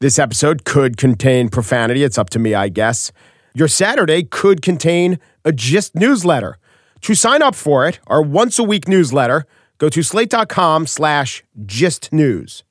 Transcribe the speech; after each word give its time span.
This 0.00 0.18
episode 0.18 0.64
could 0.64 0.96
contain 0.96 1.50
profanity. 1.50 2.04
It's 2.04 2.16
up 2.16 2.30
to 2.30 2.38
me, 2.38 2.54
I 2.54 2.70
guess. 2.70 3.12
Your 3.52 3.68
Saturday 3.68 4.22
could 4.22 4.62
contain 4.62 5.18
a 5.44 5.52
Gist 5.52 5.94
newsletter. 5.94 6.56
To 7.02 7.14
sign 7.14 7.42
up 7.42 7.54
for 7.54 7.86
it, 7.86 8.00
our 8.06 8.22
once 8.22 8.58
a 8.58 8.62
week 8.62 8.88
newsletter, 8.88 9.44
go 9.76 9.90
to 9.90 10.02
slate.com 10.02 10.86
slash 10.86 11.44
gist 11.66 12.14
news. 12.14 12.64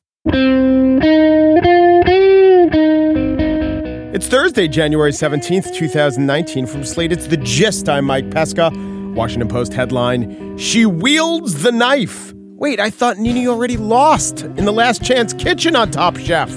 It's 4.12 4.28
Thursday, 4.28 4.68
January 4.68 5.12
17th, 5.12 5.76
2019. 5.76 6.66
From 6.66 6.84
Slate, 6.84 7.12
it's 7.12 7.28
The 7.28 7.38
Gist. 7.38 7.88
I'm 7.88 8.06
Mike 8.06 8.32
Pesca. 8.32 8.72
Washington 9.14 9.50
Post 9.50 9.74
headline 9.74 10.58
She 10.58 10.88
wields 10.88 11.62
the 11.62 11.72
knife. 11.72 12.34
Wait, 12.56 12.80
I 12.80 12.90
thought 12.90 13.18
Nini 13.20 13.48
already 13.48 13.78
lost 13.78 14.42
in 14.42 14.66
the 14.66 14.74
last 14.74 15.04
chance 15.04 15.32
kitchen 15.34 15.76
on 15.76 15.92
Top 15.92 16.18
Chef. 16.18 16.50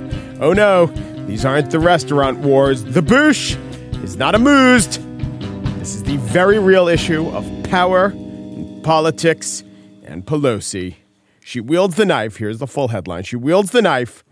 Oh 0.42 0.52
no, 0.52 0.86
these 1.26 1.44
aren't 1.44 1.70
the 1.70 1.78
restaurant 1.78 2.40
wars. 2.40 2.82
The 2.82 3.00
Boosh 3.00 3.54
is 4.02 4.16
not 4.16 4.34
amused. 4.34 5.00
This 5.78 5.94
is 5.94 6.02
the 6.02 6.16
very 6.16 6.58
real 6.58 6.88
issue 6.88 7.28
of 7.28 7.48
power, 7.70 8.06
and 8.06 8.82
politics, 8.82 9.62
and 10.02 10.26
Pelosi. 10.26 10.96
She 11.44 11.60
wields 11.60 11.94
the 11.94 12.04
knife. 12.04 12.38
Here's 12.38 12.58
the 12.58 12.66
full 12.66 12.88
headline. 12.88 13.22
She 13.22 13.36
wields 13.36 13.70
the 13.70 13.82
knife. 13.82 14.24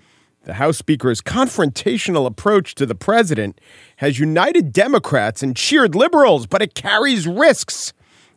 The 0.42 0.54
House 0.54 0.78
Speaker's 0.78 1.22
confrontational 1.22 2.26
approach 2.26 2.74
to 2.74 2.86
the 2.86 2.96
president 2.96 3.60
has 3.98 4.18
united 4.18 4.72
Democrats 4.72 5.44
and 5.44 5.54
cheered 5.54 5.94
liberals, 5.94 6.48
but 6.48 6.60
it 6.60 6.74
carries 6.74 7.28
risks. 7.28 7.92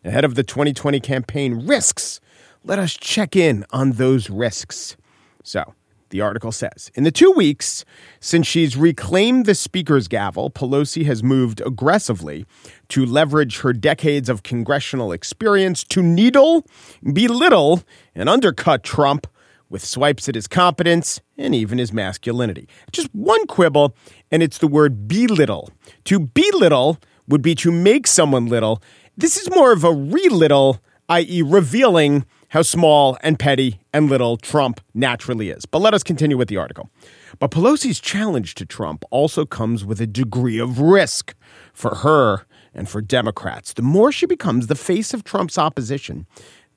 Ahead 0.06 0.26
of 0.26 0.36
the 0.36 0.44
2020 0.44 1.00
campaign, 1.00 1.66
risks. 1.66 2.22
Let 2.64 2.78
us 2.78 2.94
check 2.94 3.36
in 3.36 3.66
on 3.72 3.94
those 3.94 4.30
risks. 4.30 4.96
So, 5.42 5.74
the 6.14 6.22
article 6.22 6.52
says 6.52 6.92
In 6.94 7.04
the 7.04 7.12
two 7.12 7.32
weeks 7.32 7.84
since 8.22 8.48
she's 8.48 8.78
reclaimed 8.78 9.48
the 9.48 9.56
Speaker's 9.56 10.08
gavel, 10.08 10.52
Pelosi 10.52 11.06
has 11.06 11.24
moved 11.24 11.60
aggressively 11.66 12.46
to 12.90 13.04
leverage 13.04 13.60
her 13.62 13.74
decades 13.74 14.30
of 14.30 14.44
congressional 14.44 15.12
experience 15.12 15.84
to 15.86 16.04
needle, 16.04 16.66
belittle, 17.12 17.84
and 18.14 18.30
undercut 18.30 18.84
Trump 18.84 19.26
with 19.70 19.84
swipes 19.84 20.30
at 20.30 20.36
his 20.36 20.48
competence 20.48 21.20
and 21.36 21.56
even 21.56 21.80
his 21.80 21.92
masculinity. 21.92 22.70
Just 22.92 23.10
one 23.14 23.48
quibble, 23.48 23.96
and 24.32 24.44
it's 24.44 24.60
the 24.60 24.68
word 24.68 25.08
belittle. 25.08 25.72
To 26.06 26.20
belittle 26.20 27.00
would 27.28 27.42
be 27.42 27.56
to 27.56 27.72
make 27.72 28.06
someone 28.06 28.46
little. 28.46 28.84
This 29.18 29.36
is 29.36 29.50
more 29.50 29.72
of 29.72 29.84
a 29.84 29.92
relittle, 29.92 30.80
i.e., 31.10 31.42
revealing 31.42 32.26
how 32.54 32.62
small 32.62 33.18
and 33.22 33.40
petty 33.40 33.80
and 33.94 34.12
little 34.12 34.38
Trump 34.38 34.80
naturally 34.94 35.50
is. 35.50 35.66
But 35.66 35.80
let 35.80 35.96
us 35.96 36.04
continue 36.04 36.38
with 36.38 36.50
the 36.50 36.58
article. 36.58 36.92
But 37.40 37.50
Pelosi's 37.50 38.00
challenge 38.00 38.54
to 38.54 38.64
Trump 38.64 39.04
also 39.10 39.44
comes 39.44 39.84
with 39.84 40.00
a 40.00 40.06
degree 40.06 40.60
of 40.60 40.80
risk 40.80 41.34
for 41.74 41.96
her 41.96 42.46
and 42.72 42.88
for 42.88 43.02
Democrats. 43.02 43.74
The 43.74 43.82
more 43.82 44.12
she 44.12 44.28
becomes 44.28 44.68
the 44.68 44.76
face 44.76 45.16
of 45.16 45.24
Trump's 45.24 45.58
opposition, 45.58 46.28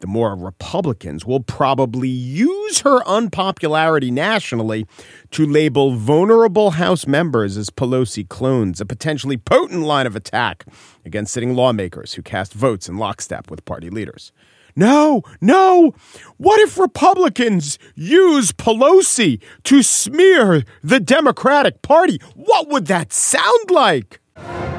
the 0.01 0.07
more 0.07 0.35
Republicans 0.35 1.27
will 1.27 1.41
probably 1.41 2.09
use 2.09 2.81
her 2.81 3.07
unpopularity 3.07 4.11
nationally 4.11 4.87
to 5.33 5.45
label 5.45 5.95
vulnerable 5.95 6.71
House 6.71 7.07
members 7.07 7.59
as 7.59 7.69
Pelosi 7.69 8.27
clones, 8.27 8.81
a 8.81 8.87
potentially 8.87 9.37
potent 9.37 9.83
line 9.83 10.07
of 10.07 10.17
attack 10.17 10.65
against 11.05 11.35
sitting 11.35 11.55
lawmakers 11.55 12.15
who 12.15 12.23
cast 12.23 12.55
votes 12.55 12.89
in 12.89 12.97
lockstep 12.97 13.51
with 13.51 13.63
party 13.67 13.91
leaders. 13.91 14.33
No, 14.77 15.23
no. 15.41 15.95
What 16.37 16.61
if 16.61 16.79
Republicans 16.79 17.79
use 17.95 18.53
Pelosi 18.53 19.41
to 19.65 19.83
smear 19.83 20.65
the 20.83 21.01
Democratic 21.01 21.81
Party? 21.81 22.21
What 22.35 22.69
would 22.69 22.87
that 22.87 23.11
sound 23.13 23.71
like? 23.71 24.21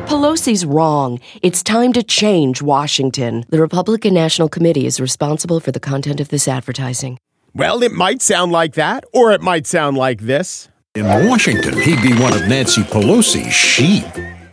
Pelosi's 0.06 0.66
wrong. 0.66 1.20
It's 1.42 1.64
time 1.64 1.94
to 1.94 2.04
change 2.04 2.62
Washington. 2.62 3.44
The 3.50 3.60
Republican 3.60 4.14
National 4.14 4.48
Committee 4.48 4.86
is 4.86 5.02
responsible 5.02 5.60
for 5.60 5.72
the 5.72 5.80
content 5.80 6.20
of 6.20 6.30
this 6.30 6.48
advertising. 6.48 7.18
Well, 7.56 7.82
it 7.82 7.92
might 7.92 8.22
sound 8.22 8.52
like 8.52 8.76
that, 8.76 9.04
or 9.14 9.32
it 9.32 9.42
might 9.42 9.66
sound 9.66 9.98
like 9.98 10.22
this. 10.22 10.70
In 10.94 11.06
Washington, 11.28 11.78
he'd 11.80 12.02
be 12.04 12.14
one 12.14 12.34
of 12.34 12.48
Nancy 12.48 12.84
Pelosi's 12.84 13.54
sheep. 13.54 14.06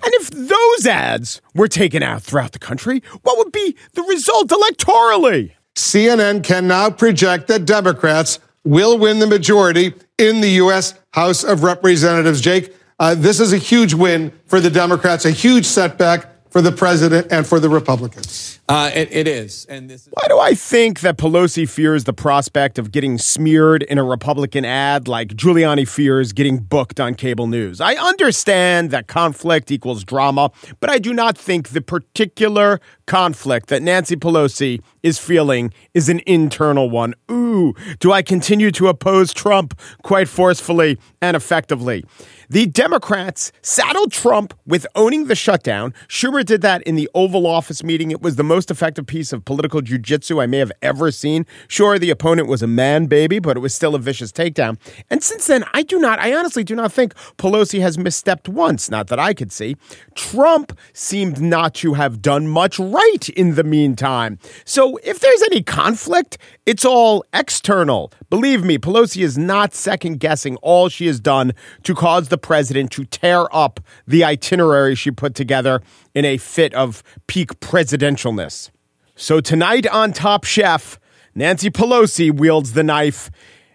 And 0.04 0.12
if 0.14 0.30
those 0.30 0.86
ads 0.86 1.40
were 1.54 1.68
taken 1.68 2.02
out 2.02 2.22
throughout 2.22 2.52
the 2.52 2.58
country, 2.58 3.02
what 3.22 3.38
would 3.38 3.52
be 3.52 3.74
the 3.94 4.02
result 4.02 4.48
electorally? 4.48 5.52
CNN 5.74 6.44
can 6.44 6.68
now 6.68 6.90
project 6.90 7.48
that 7.48 7.64
Democrats 7.64 8.38
will 8.64 8.98
win 8.98 9.18
the 9.18 9.26
majority 9.26 9.94
in 10.18 10.40
the 10.40 10.50
U.S. 10.50 10.94
House 11.12 11.42
of 11.42 11.62
Representatives. 11.62 12.40
Jake, 12.40 12.74
uh, 12.98 13.14
this 13.14 13.40
is 13.40 13.52
a 13.52 13.58
huge 13.58 13.94
win 13.94 14.32
for 14.46 14.60
the 14.60 14.70
Democrats, 14.70 15.24
a 15.24 15.30
huge 15.30 15.64
setback 15.64 16.33
for 16.54 16.62
the 16.62 16.70
president 16.70 17.26
and 17.32 17.44
for 17.44 17.58
the 17.58 17.68
Republicans. 17.68 18.60
Uh, 18.68 18.88
it, 18.94 19.08
it 19.10 19.26
is, 19.26 19.64
and 19.64 19.90
this. 19.90 20.02
Is- 20.02 20.12
Why 20.12 20.28
do 20.28 20.38
I 20.38 20.54
think 20.54 21.00
that 21.00 21.18
Pelosi 21.18 21.68
fears 21.68 22.04
the 22.04 22.12
prospect 22.12 22.78
of 22.78 22.92
getting 22.92 23.18
smeared 23.18 23.82
in 23.82 23.98
a 23.98 24.04
Republican 24.04 24.64
ad 24.64 25.08
like 25.08 25.30
Giuliani 25.30 25.86
fears 25.86 26.32
getting 26.32 26.58
booked 26.58 27.00
on 27.00 27.16
cable 27.16 27.48
news? 27.48 27.80
I 27.80 27.94
understand 27.94 28.92
that 28.92 29.08
conflict 29.08 29.72
equals 29.72 30.04
drama, 30.04 30.52
but 30.78 30.90
I 30.90 31.00
do 31.00 31.12
not 31.12 31.36
think 31.36 31.70
the 31.70 31.80
particular 31.80 32.80
conflict 33.06 33.68
that 33.68 33.82
Nancy 33.82 34.16
Pelosi 34.16 34.80
is 35.02 35.18
feeling 35.18 35.72
is 35.92 36.08
an 36.08 36.20
internal 36.26 36.90
one. 36.90 37.14
Ooh, 37.30 37.74
do 37.98 38.12
I 38.12 38.22
continue 38.22 38.70
to 38.72 38.88
oppose 38.88 39.32
Trump 39.32 39.78
quite 40.02 40.28
forcefully 40.28 40.98
and 41.20 41.36
effectively? 41.36 42.04
The 42.50 42.66
Democrats 42.66 43.52
saddled 43.62 44.12
Trump 44.12 44.54
with 44.66 44.86
owning 44.94 45.26
the 45.26 45.34
shutdown. 45.34 45.94
Schumer 46.08 46.44
did 46.44 46.60
that 46.62 46.82
in 46.82 46.94
the 46.94 47.08
Oval 47.14 47.46
Office 47.46 47.82
meeting. 47.82 48.10
It 48.10 48.22
was 48.22 48.36
the 48.36 48.44
most 48.44 48.70
effective 48.70 49.06
piece 49.06 49.32
of 49.32 49.44
political 49.44 49.80
jujitsu 49.80 50.42
I 50.42 50.46
may 50.46 50.58
have 50.58 50.72
ever 50.82 51.10
seen. 51.10 51.46
Sure, 51.68 51.98
the 51.98 52.10
opponent 52.10 52.48
was 52.48 52.62
a 52.62 52.66
man 52.66 53.06
baby, 53.06 53.38
but 53.38 53.56
it 53.56 53.60
was 53.60 53.74
still 53.74 53.94
a 53.94 53.98
vicious 53.98 54.30
takedown. 54.30 54.78
And 55.10 55.22
since 55.22 55.46
then, 55.46 55.64
I 55.72 55.82
do 55.82 55.98
not, 55.98 56.18
I 56.18 56.34
honestly 56.34 56.64
do 56.64 56.74
not 56.74 56.92
think 56.92 57.14
Pelosi 57.38 57.80
has 57.80 57.96
misstepped 57.96 58.48
once, 58.48 58.90
not 58.90 59.08
that 59.08 59.18
I 59.18 59.32
could 59.34 59.50
see. 59.50 59.76
Trump 60.14 60.78
seemed 60.92 61.40
not 61.40 61.74
to 61.76 61.94
have 61.94 62.20
done 62.20 62.46
much 62.48 62.78
right 62.94 63.28
in 63.30 63.54
the 63.54 63.64
meantime. 63.64 64.38
So 64.64 64.96
if 65.02 65.20
there's 65.20 65.42
any 65.42 65.62
conflict, 65.62 66.38
it's 66.64 66.84
all 66.84 67.24
external. 67.32 68.12
Believe 68.30 68.64
me, 68.64 68.78
Pelosi 68.78 69.22
is 69.22 69.36
not 69.36 69.74
second 69.74 70.20
guessing 70.20 70.56
all 70.56 70.88
she 70.88 71.06
has 71.06 71.20
done 71.20 71.52
to 71.82 71.94
cause 71.94 72.28
the 72.28 72.38
president 72.38 72.90
to 72.92 73.04
tear 73.04 73.46
up 73.54 73.80
the 74.06 74.24
itinerary 74.24 74.94
she 74.94 75.10
put 75.10 75.34
together 75.34 75.80
in 76.14 76.24
a 76.24 76.36
fit 76.36 76.72
of 76.74 77.02
peak 77.26 77.60
presidentialness. 77.60 78.70
So 79.16 79.40
tonight 79.40 79.86
on 79.88 80.12
Top 80.12 80.44
Chef, 80.44 80.98
Nancy 81.34 81.70
Pelosi 81.70 82.30
wields 82.30 82.72
the 82.72 82.82
knife, 82.82 83.30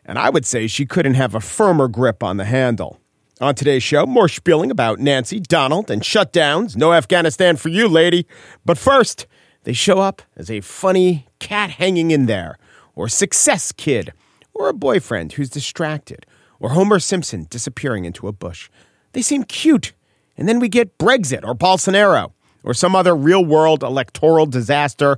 and 0.06 0.18
I 0.18 0.30
would 0.30 0.46
say 0.46 0.68
she 0.68 0.86
couldn't 0.86 1.14
have 1.16 1.36
a 1.36 1.40
firmer 1.40 1.88
grip 1.88 2.24
on 2.24 2.38
the 2.38 2.46
handle. 2.46 3.00
On 3.42 3.56
today's 3.56 3.84
show, 3.84 4.06
more 4.06 4.28
spilling 4.28 4.70
about 4.70 5.00
Nancy, 5.00 5.40
Donald, 5.40 5.90
and 5.90 6.02
shutdowns. 6.02 6.76
No 6.76 6.92
Afghanistan 6.92 7.56
for 7.56 7.70
you, 7.70 7.88
lady. 7.88 8.28
But 8.66 8.78
first, 8.78 9.28
they 9.64 9.72
show 9.72 10.00
up 10.00 10.22
as 10.36 10.52
a 10.52 10.60
funny 10.60 11.26
cat 11.40 11.70
hanging 11.70 12.12
in 12.12 12.26
there, 12.26 12.58
or 12.96 13.08
success 13.08 13.72
kid, 13.72 14.12
or 14.54 14.68
a 14.68 14.74
boyfriend 14.74 15.32
who's 15.34 15.50
distracted, 15.50 16.26
or 16.60 16.72
Homer 16.72 17.00
Simpson 17.00 17.48
disappearing 17.50 18.04
into 18.04 18.28
a 18.28 18.34
bush. 18.34 18.70
They 19.14 19.22
seem 19.22 19.44
cute, 19.46 19.94
and 20.36 20.46
then 20.46 20.60
we 20.60 20.68
get 20.68 20.98
Brexit 20.98 21.46
or 21.46 21.56
Bolsonaro, 21.56 22.34
or 22.66 22.74
some 22.74 22.94
other 22.94 23.16
real 23.16 23.46
world 23.46 23.84
electoral 23.84 24.48
disaster 24.48 25.18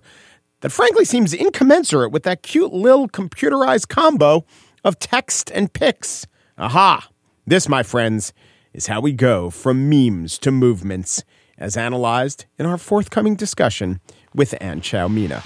that 0.59 0.70
frankly 0.70 1.06
seems 1.06 1.34
incommensurate 1.34 2.12
with 2.12 2.22
that 2.22 2.44
cute 2.44 2.72
little 2.72 3.09
computerized 3.09 3.88
combo 3.88 4.46
of 4.84 5.00
text 5.00 5.50
and 5.56 5.74
pics. 5.74 6.28
Aha! 6.59 7.08
This, 7.51 7.67
my 7.67 7.84
friends, 7.84 8.31
is 8.72 8.88
how 8.88 9.02
we 9.02 9.11
go 9.11 9.49
from 9.49 9.90
memes 9.90 10.37
to 10.37 10.52
movements, 10.52 11.26
as 11.58 11.76
analyzed 11.76 12.46
in 12.58 12.66
our 12.66 12.78
forthcoming 12.78 13.35
discussion 13.35 13.99
with 14.34 14.55
An 14.61 14.79
Xiao 14.79 15.14
Mina. 15.14 15.43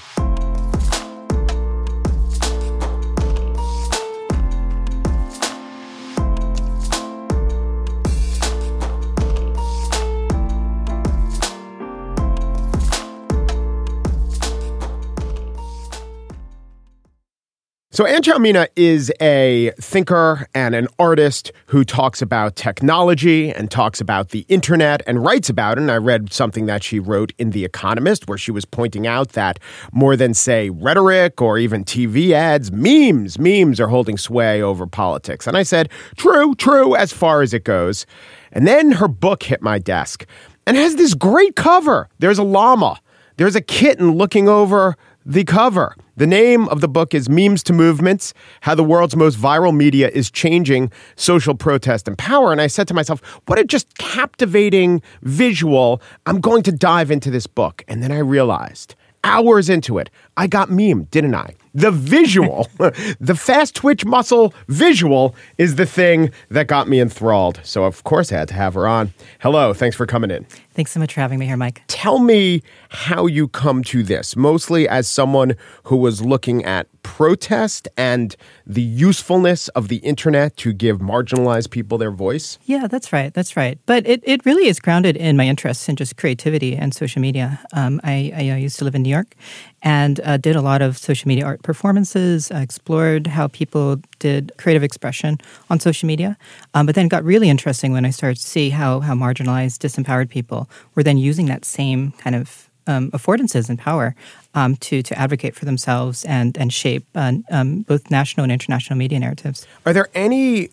So, 17.96 18.06
An 18.06 18.22
Xiao 18.24 18.42
Mina 18.42 18.68
is 18.76 19.10
a 19.22 19.72
thinker 19.80 20.50
and 20.54 20.76
an 20.76 20.90
artist 21.00 21.54
who 21.68 21.86
talks 21.86 22.22
about 22.22 22.58
technology 22.58 23.52
and 23.52 23.72
talks 23.72 24.02
about 24.02 24.32
the 24.32 24.46
internet 24.50 25.02
and 25.08 25.24
writes 25.24 25.48
about 25.48 25.78
it. 25.78 25.84
And 25.84 25.90
I 25.90 25.96
read 25.96 26.34
something 26.34 26.66
that 26.66 26.84
she 26.84 27.00
wrote 27.00 27.32
in 27.38 27.52
The 27.52 27.64
Economist 27.64 28.28
where 28.28 28.38
she 28.38 28.52
was 28.52 28.66
pointing 28.66 29.08
out 29.08 29.30
that 29.30 29.60
more 29.94 30.18
than, 30.18 30.34
say, 30.34 30.70
rhetoric 30.72 31.42
or 31.42 31.58
even 31.58 31.86
TV 31.86 32.32
ads, 32.32 32.70
memes, 32.70 33.40
memes 33.40 33.80
are 33.80 33.88
holding 33.88 34.18
sway 34.18 34.62
over 34.62 34.86
politics. 34.86 35.48
And 35.48 35.56
I 35.56 35.64
said, 35.64 35.90
true, 36.18 36.54
true, 36.56 36.98
as 36.98 37.14
far 37.14 37.44
as 37.44 37.54
it 37.54 37.64
goes. 37.64 38.06
And 38.52 38.68
then 38.68 38.92
her 38.92 39.08
book 39.08 39.44
hit 39.44 39.62
my 39.62 39.80
desk 39.80 40.26
and 40.68 40.76
has 40.76 40.98
this 40.98 41.14
great 41.14 41.56
cover. 41.56 42.10
There's 42.20 42.40
a 42.40 42.44
llama, 42.44 43.00
there's 43.38 43.56
a 43.56 43.62
kitten 43.62 44.18
looking 44.18 44.50
over 44.50 44.98
the 45.26 45.44
cover. 45.44 45.96
The 46.18 46.28
name 46.28 46.70
of 46.70 46.82
the 46.82 46.88
book 46.88 47.14
is 47.14 47.28
Memes 47.28 47.64
to 47.64 47.74
Movements 47.74 48.34
How 48.62 48.76
the 48.76 48.84
World's 48.84 49.16
Most 49.16 49.38
Viral 49.38 49.76
Media 49.76 50.10
is 50.10 50.30
Changing 50.30 50.92
Social 51.16 51.56
Protest 51.56 52.08
and 52.08 52.18
Power. 52.18 52.52
And 52.52 52.62
I 52.62 52.68
said 52.68 52.88
to 52.90 52.94
myself, 52.94 53.22
what 53.48 53.58
a 53.58 53.64
just 53.64 53.98
captivating 53.98 55.02
visual. 55.24 56.02
I'm 56.26 56.40
going 56.40 56.64
to 56.64 56.72
dive 56.72 57.10
into 57.10 57.32
this 57.32 57.48
book. 57.48 57.84
And 57.88 58.04
then 58.04 58.12
I 58.12 58.20
realized, 58.20 58.96
hours 59.26 59.68
into 59.68 59.98
it, 59.98 60.10
I 60.38 60.48
got 60.48 60.70
meme, 60.70 61.06
didn't 61.06 61.34
I? 61.34 61.56
The 61.74 61.92
visual, 61.92 62.70
the 63.20 63.36
fast 63.36 63.76
twitch 63.76 64.06
muscle 64.06 64.54
visual 64.68 65.36
is 65.58 65.76
the 65.76 65.86
thing 65.86 66.32
that 66.50 66.68
got 66.68 66.88
me 66.88 67.02
enthralled. 67.02 67.60
So, 67.64 67.84
of 67.84 68.04
course, 68.04 68.32
I 68.32 68.38
had 68.38 68.48
to 68.50 68.54
have 68.54 68.76
her 68.76 68.88
on. 68.88 69.14
Hello. 69.40 69.74
Thanks 69.74 69.96
for 69.96 70.06
coming 70.06 70.32
in. 70.32 70.46
Thanks 70.74 70.92
so 70.92 71.00
much 71.00 71.14
for 71.14 71.22
having 71.22 71.40
me 71.40 71.48
here, 71.48 71.58
Mike. 71.58 71.82
Tell 71.88 72.20
me 72.20 72.62
how 72.96 73.26
you 73.26 73.48
come 73.48 73.84
to 73.84 74.02
this, 74.04 74.36
mostly 74.36 74.88
as 74.88 75.08
someone 75.08 75.56
who 75.84 75.98
was 75.98 76.22
looking 76.22 76.64
at 76.64 76.88
protest 77.04 77.88
and 77.96 78.36
the 78.66 78.82
usefulness 78.82 79.68
of 79.70 79.90
the 79.90 79.98
internet 79.98 80.58
to 80.58 80.74
give 80.74 81.00
marginalized 81.00 81.70
people 81.70 81.98
their 81.98 82.10
voice. 82.10 82.58
Yeah, 82.66 82.88
that's 82.88 83.14
right. 83.14 83.34
That's 83.34 83.56
right. 83.56 83.78
But 83.86 84.08
it, 84.08 84.24
it 84.24 84.46
really 84.46 84.68
is 84.68 84.80
grounded 84.80 85.16
in 85.16 85.38
my 85.38 85.46
interests 85.46 85.88
in 85.88 85.98
just 85.98 86.18
creativity 86.18 86.76
and 86.76 86.94
social 86.94 87.22
media. 87.22 87.60
Um, 87.74 88.02
I, 88.04 88.32
I, 88.36 88.42
used 88.56 88.80
to 88.80 88.86
live 88.86 88.96
in 88.96 89.04
New 89.04 89.10
York 89.10 89.36
and 89.84 90.20
uh, 90.22 90.38
did 90.38 90.56
a 90.56 90.62
lot 90.62 90.82
of 90.82 90.98
social 90.98 91.28
media 91.28 91.46
art 91.46 91.62
performances, 91.62 92.50
I 92.50 92.62
explored 92.62 93.28
how 93.28 93.50
people 93.50 94.02
did 94.18 94.52
creative 94.58 94.84
expression 94.84 95.38
on 95.70 95.80
social 95.80 96.08
media. 96.08 96.38
Um, 96.74 96.88
but 96.88 96.96
then 96.96 97.06
it 97.06 97.10
got 97.10 97.24
really 97.24 97.50
interesting 97.50 97.92
when 97.92 98.06
I 98.06 98.10
started 98.10 98.38
to 98.38 98.48
see 98.48 98.72
how, 98.72 99.02
how 99.02 99.14
marginalized, 99.14 99.78
disempowered 99.78 100.30
people 100.30 100.68
were 100.96 101.04
then 101.04 101.20
using 101.20 101.46
that 101.48 101.66
same 101.66 102.14
kind 102.14 102.36
of 102.36 102.65
um, 102.88 103.12
affordances 103.12 103.70
and 103.70 103.80
power 103.80 104.16
um, 104.54 104.76
to 104.78 105.02
to 105.04 105.18
advocate 105.18 105.56
for 105.56 105.66
themselves 105.66 106.26
and 106.26 106.58
and 106.58 106.74
shape 106.74 107.06
uh, 107.16 107.34
um, 107.52 107.82
both 107.82 108.10
national 108.12 108.44
and 108.44 108.52
international 108.52 108.98
media 108.98 109.20
narratives. 109.20 109.66
Are 109.86 109.94
there 109.94 110.10
any 110.14 110.70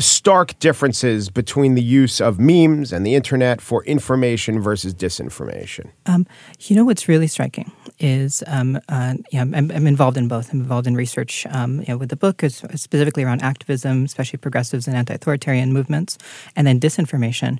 stark 0.00 0.58
differences 0.58 1.28
between 1.28 1.74
the 1.74 1.82
use 1.82 2.20
of 2.20 2.40
memes 2.40 2.92
and 2.92 3.04
the 3.04 3.14
internet 3.14 3.60
for 3.60 3.84
information 3.84 4.60
versus 4.60 4.94
disinformation? 4.94 5.90
Um, 6.06 6.26
you 6.60 6.74
know 6.74 6.84
what's 6.84 7.08
really 7.08 7.26
striking 7.26 7.70
is 7.98 8.42
um, 8.46 8.80
uh, 8.88 9.14
yeah, 9.30 9.42
I'm, 9.42 9.54
I'm, 9.54 9.86
involved 9.86 10.16
in 10.16 10.26
both. 10.26 10.52
I'm 10.52 10.60
involved 10.60 10.86
in 10.86 10.94
research 10.94 11.46
um, 11.50 11.80
you 11.80 11.88
know, 11.88 11.98
with 11.98 12.08
the 12.08 12.16
book, 12.16 12.42
is 12.42 12.62
specifically 12.74 13.22
around 13.22 13.42
activism, 13.42 14.04
especially 14.04 14.38
progressives 14.38 14.88
and 14.88 14.96
anti-authoritarian 14.96 15.72
movements, 15.72 16.16
and 16.56 16.66
then 16.66 16.80
disinformation. 16.80 17.58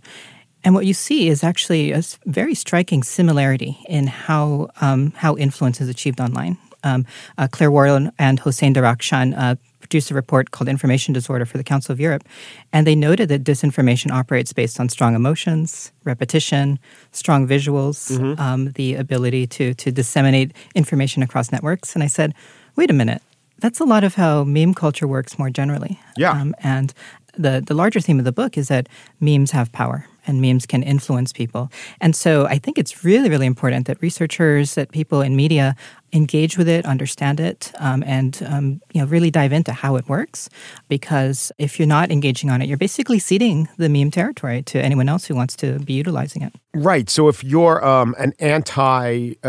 And 0.65 0.75
what 0.75 0.87
you 0.87 0.95
see 0.95 1.29
is 1.29 1.43
actually 1.43 1.93
a 1.93 2.03
very 2.27 2.55
striking 2.55 3.03
similarity 3.03 3.79
in 3.89 4.07
how 4.07 4.69
um, 4.81 5.13
how 5.17 5.37
influence 5.37 5.81
is 5.81 5.89
achieved 5.89 6.21
online. 6.21 6.59
Um, 6.83 7.07
uh, 7.37 7.49
Claire 7.51 7.71
Wardle 7.71 8.11
and 8.19 8.39
Hossein 8.41 8.75
Derakhshan 8.75 9.35
uh, 9.37 9.57
produced 9.81 10.11
a 10.11 10.15
report 10.15 10.51
called 10.51 10.69
Information 10.69 11.13
Disorder 11.13 11.45
for 11.45 11.59
the 11.59 11.65
Council 11.65 11.93
of 11.93 12.01
Europe, 12.01 12.25
and 12.73 12.87
they 12.87 12.95
noted 12.95 13.29
that 13.29 13.45
disinformation 13.45 14.11
operates 14.11 14.53
based 14.53 14.81
on 14.81 14.89
strong 14.89 15.15
emotions, 15.15 15.93
repetition, 16.05 16.79
strong 17.13 17.47
visuals, 17.47 18.11
mm-hmm. 18.11 18.41
um, 18.41 18.71
the 18.73 18.95
ability 18.95 19.47
to 19.47 19.75
to 19.75 19.91
disseminate 19.91 20.53
information 20.75 21.23
across 21.23 21.53
networks. 21.53 21.95
And 21.95 22.03
I 22.03 22.09
said, 22.09 22.35
wait 22.77 22.91
a 22.91 22.95
minute, 22.95 23.23
that's 23.59 23.81
a 23.81 23.85
lot 23.85 24.05
of 24.05 24.15
how 24.15 24.45
meme 24.45 24.75
culture 24.75 25.07
works 25.07 25.39
more 25.39 25.51
generally. 25.51 26.01
Yeah. 26.17 26.33
Um, 26.33 26.55
and 26.63 26.93
the 27.37 27.63
the 27.67 27.75
larger 27.75 28.01
theme 28.01 28.19
of 28.19 28.25
the 28.25 28.33
book 28.33 28.57
is 28.57 28.69
that 28.69 28.89
memes 29.21 29.51
have 29.53 29.73
power 29.73 30.07
and 30.31 30.41
memes 30.41 30.65
can 30.65 30.83
influence 30.83 31.33
people. 31.33 31.71
And 32.01 32.17
so 32.17 32.47
I 32.47 32.59
think 32.59 32.79
it's 32.79 33.05
really, 33.05 33.29
really 33.29 33.47
important 33.47 33.87
that 33.87 34.01
researchers, 34.01 34.75
that 34.77 34.91
people 34.93 35.21
in 35.21 35.37
media 35.37 35.77
engage 36.13 36.59
with 36.59 36.69
it, 36.69 36.85
understand 36.87 37.39
it, 37.41 37.73
um, 37.79 38.03
and 38.07 38.43
um, 38.47 38.81
you 38.93 39.01
know 39.01 39.07
really 39.07 39.31
dive 39.31 39.53
into 39.53 39.73
how 39.73 39.97
it 39.97 40.09
works. 40.09 40.49
Because 40.89 41.53
if 41.59 41.79
you're 41.79 41.87
not 41.87 42.11
engaging 42.11 42.51
on 42.51 42.61
it, 42.63 42.69
you're 42.69 42.79
basically 42.79 43.19
ceding 43.19 43.69
the 43.77 43.89
meme 43.89 44.11
territory 44.11 44.63
to 44.63 44.81
anyone 44.81 45.09
else 45.09 45.25
who 45.27 45.35
wants 45.35 45.57
to 45.57 45.79
be 45.81 45.93
utilizing 45.93 46.43
it. 46.43 46.53
Right. 46.73 47.11
So 47.11 47.27
if 47.29 47.43
you're 47.43 47.85
um, 47.85 48.15
an 48.19 48.33
anti-fascist 48.39 49.43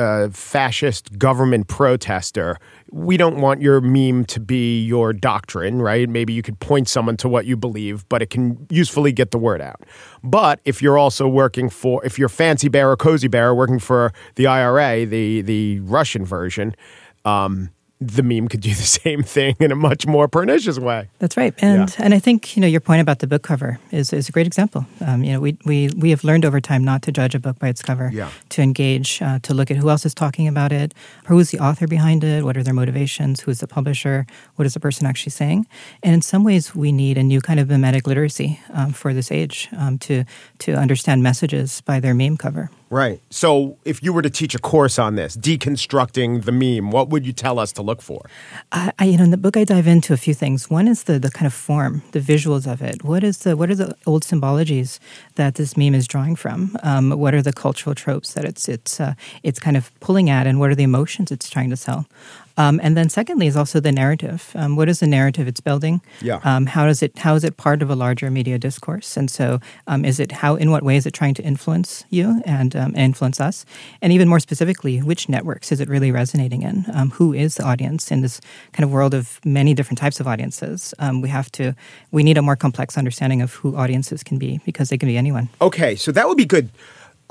uh, 1.05 1.17
government 1.17 1.67
protester, 1.67 2.57
we 2.91 3.15
don't 3.15 3.37
want 3.37 3.61
your 3.61 3.79
meme 3.79 4.25
to 4.25 4.39
be 4.39 4.83
your 4.83 5.13
doctrine, 5.13 5.83
right? 5.83 6.09
Maybe 6.09 6.33
you 6.33 6.41
could 6.41 6.59
point 6.59 6.89
someone 6.89 7.17
to 7.17 7.29
what 7.29 7.45
you 7.45 7.55
believe, 7.55 8.09
but 8.09 8.23
it 8.23 8.31
can 8.31 8.65
usefully 8.69 9.11
get 9.11 9.29
the 9.29 9.37
word 9.37 9.61
out. 9.61 9.81
But 10.23 10.61
if 10.71 10.81
you're 10.81 10.97
also 10.97 11.27
working 11.27 11.69
for, 11.69 12.03
if 12.05 12.17
you're 12.17 12.29
Fancy 12.29 12.69
Bear 12.69 12.89
or 12.89 12.95
Cozy 12.95 13.27
Bear 13.27 13.53
working 13.53 13.77
for 13.77 14.13
the 14.35 14.47
IRA, 14.47 15.05
the 15.05 15.41
the 15.41 15.81
Russian 15.81 16.23
version, 16.23 16.73
um, 17.25 17.71
the 18.01 18.23
meme 18.23 18.47
could 18.47 18.61
do 18.61 18.69
the 18.69 18.81
same 18.81 19.21
thing 19.21 19.55
in 19.59 19.71
a 19.71 19.75
much 19.75 20.07
more 20.07 20.27
pernicious 20.27 20.79
way. 20.79 21.07
That's 21.19 21.37
right, 21.37 21.53
and 21.59 21.89
yeah. 21.89 22.03
and 22.03 22.13
I 22.13 22.19
think 22.19 22.57
you 22.57 22.61
know 22.61 22.67
your 22.67 22.81
point 22.81 23.01
about 23.01 23.19
the 23.19 23.27
book 23.27 23.43
cover 23.43 23.79
is, 23.91 24.11
is 24.11 24.27
a 24.27 24.31
great 24.31 24.47
example. 24.47 24.85
Um, 25.05 25.23
you 25.23 25.33
know, 25.33 25.39
we, 25.39 25.57
we 25.65 25.89
we 25.95 26.09
have 26.09 26.23
learned 26.23 26.43
over 26.43 26.59
time 26.59 26.83
not 26.83 27.03
to 27.03 27.11
judge 27.11 27.35
a 27.35 27.39
book 27.39 27.59
by 27.59 27.69
its 27.69 27.81
cover. 27.81 28.09
Yeah. 28.11 28.31
To 28.49 28.61
engage, 28.61 29.21
uh, 29.21 29.39
to 29.39 29.53
look 29.53 29.69
at 29.69 29.77
who 29.77 29.89
else 29.89 30.05
is 30.05 30.13
talking 30.13 30.47
about 30.47 30.71
it, 30.71 30.93
who 31.27 31.37
is 31.39 31.51
the 31.51 31.59
author 31.59 31.87
behind 31.87 32.23
it, 32.23 32.43
what 32.43 32.57
are 32.57 32.63
their 32.63 32.73
motivations, 32.73 33.41
who 33.41 33.51
is 33.51 33.59
the 33.59 33.67
publisher, 33.67 34.25
what 34.55 34.65
is 34.65 34.73
the 34.73 34.79
person 34.79 35.05
actually 35.05 35.31
saying, 35.31 35.67
and 36.01 36.13
in 36.15 36.21
some 36.21 36.43
ways 36.43 36.75
we 36.75 36.91
need 36.91 37.17
a 37.17 37.23
new 37.23 37.39
kind 37.39 37.59
of 37.59 37.67
memetic 37.67 38.07
literacy 38.07 38.59
um, 38.73 38.91
for 38.91 39.13
this 39.13 39.31
age 39.31 39.69
um, 39.77 39.99
to 39.99 40.23
to 40.59 40.73
understand 40.73 41.21
messages 41.21 41.81
by 41.81 41.99
their 41.99 42.15
meme 42.15 42.37
cover. 42.37 42.71
Right. 42.91 43.21
So, 43.29 43.77
if 43.85 44.03
you 44.03 44.11
were 44.11 44.21
to 44.21 44.29
teach 44.29 44.53
a 44.53 44.59
course 44.59 44.99
on 44.99 45.15
this, 45.15 45.37
deconstructing 45.37 46.43
the 46.43 46.51
meme, 46.51 46.91
what 46.91 47.07
would 47.07 47.25
you 47.25 47.31
tell 47.31 47.57
us 47.57 47.71
to 47.73 47.81
look 47.81 48.01
for? 48.01 48.29
I, 48.73 48.91
you 49.05 49.17
know, 49.17 49.23
in 49.23 49.31
the 49.31 49.37
book, 49.37 49.55
I 49.55 49.63
dive 49.63 49.87
into 49.87 50.11
a 50.11 50.17
few 50.17 50.33
things. 50.33 50.69
One 50.69 50.89
is 50.89 51.03
the 51.03 51.17
the 51.17 51.31
kind 51.31 51.47
of 51.47 51.53
form, 51.53 52.03
the 52.11 52.19
visuals 52.19 52.69
of 52.69 52.81
it. 52.81 53.01
What 53.01 53.23
is 53.23 53.37
the 53.39 53.55
what 53.55 53.69
are 53.71 53.75
the 53.75 53.95
old 54.05 54.23
symbologies 54.25 54.99
that 55.35 55.55
this 55.55 55.77
meme 55.77 55.95
is 55.95 56.05
drawing 56.05 56.35
from? 56.35 56.75
Um, 56.83 57.11
what 57.11 57.33
are 57.33 57.41
the 57.41 57.53
cultural 57.53 57.95
tropes 57.95 58.33
that 58.33 58.43
it's 58.43 58.67
it's 58.67 58.99
uh, 58.99 59.13
it's 59.41 59.57
kind 59.57 59.77
of 59.77 59.89
pulling 60.01 60.29
at, 60.29 60.45
and 60.45 60.59
what 60.59 60.69
are 60.69 60.75
the 60.75 60.83
emotions 60.83 61.31
it's 61.31 61.49
trying 61.49 61.69
to 61.69 61.77
sell? 61.77 62.07
Um, 62.61 62.79
and 62.83 62.95
then 62.95 63.09
secondly 63.09 63.47
is 63.47 63.55
also 63.55 63.79
the 63.79 63.91
narrative. 63.91 64.51
Um, 64.55 64.75
what 64.75 64.87
is 64.87 64.99
the 64.99 65.07
narrative 65.07 65.47
it's 65.47 65.59
building? 65.59 66.01
Yeah. 66.21 66.39
Um, 66.43 66.65
how 66.67 66.85
does 66.85 67.01
it 67.01 67.17
how 67.17 67.33
is 67.35 67.43
it 67.43 67.57
part 67.57 67.81
of 67.81 67.89
a 67.89 67.95
larger 67.95 68.29
media 68.29 68.57
discourse? 68.59 69.17
And 69.17 69.31
so 69.31 69.59
um, 69.87 70.05
is 70.05 70.19
it 70.19 70.31
how 70.31 70.55
in 70.55 70.69
what 70.69 70.83
way 70.83 70.95
is 70.95 71.05
it 71.05 71.13
trying 71.13 71.33
to 71.35 71.43
influence 71.43 72.05
you 72.09 72.41
and, 72.45 72.75
um, 72.75 72.95
influence 72.95 73.39
us? 73.39 73.65
And 74.01 74.13
even 74.13 74.27
more 74.27 74.39
specifically, 74.39 75.01
which 75.01 75.27
networks 75.27 75.71
is 75.71 75.79
it 75.79 75.89
really 75.89 76.11
resonating 76.11 76.61
in? 76.61 76.85
Um, 76.93 77.09
who 77.11 77.33
is 77.33 77.55
the 77.55 77.63
audience 77.63 78.11
in 78.11 78.21
this 78.21 78.39
kind 78.73 78.83
of 78.83 78.91
world 78.91 79.13
of 79.13 79.39
many 79.43 79.73
different 79.73 79.97
types 79.97 80.19
of 80.19 80.27
audiences? 80.27 80.93
we 81.21 81.29
have 81.29 81.51
to 81.51 81.75
we 82.11 82.23
need 82.23 82.37
a 82.37 82.41
more 82.41 82.55
complex 82.55 82.97
understanding 82.97 83.41
of 83.41 83.53
who 83.53 83.75
audiences 83.75 84.23
can 84.23 84.37
be 84.37 84.59
because 84.65 84.89
they 84.89 84.97
can 84.97 85.09
be 85.09 85.17
anyone. 85.17 85.49
Okay, 85.59 85.95
so 85.95 86.11
that 86.11 86.27
would 86.27 86.37
be 86.37 86.45
good. 86.45 86.69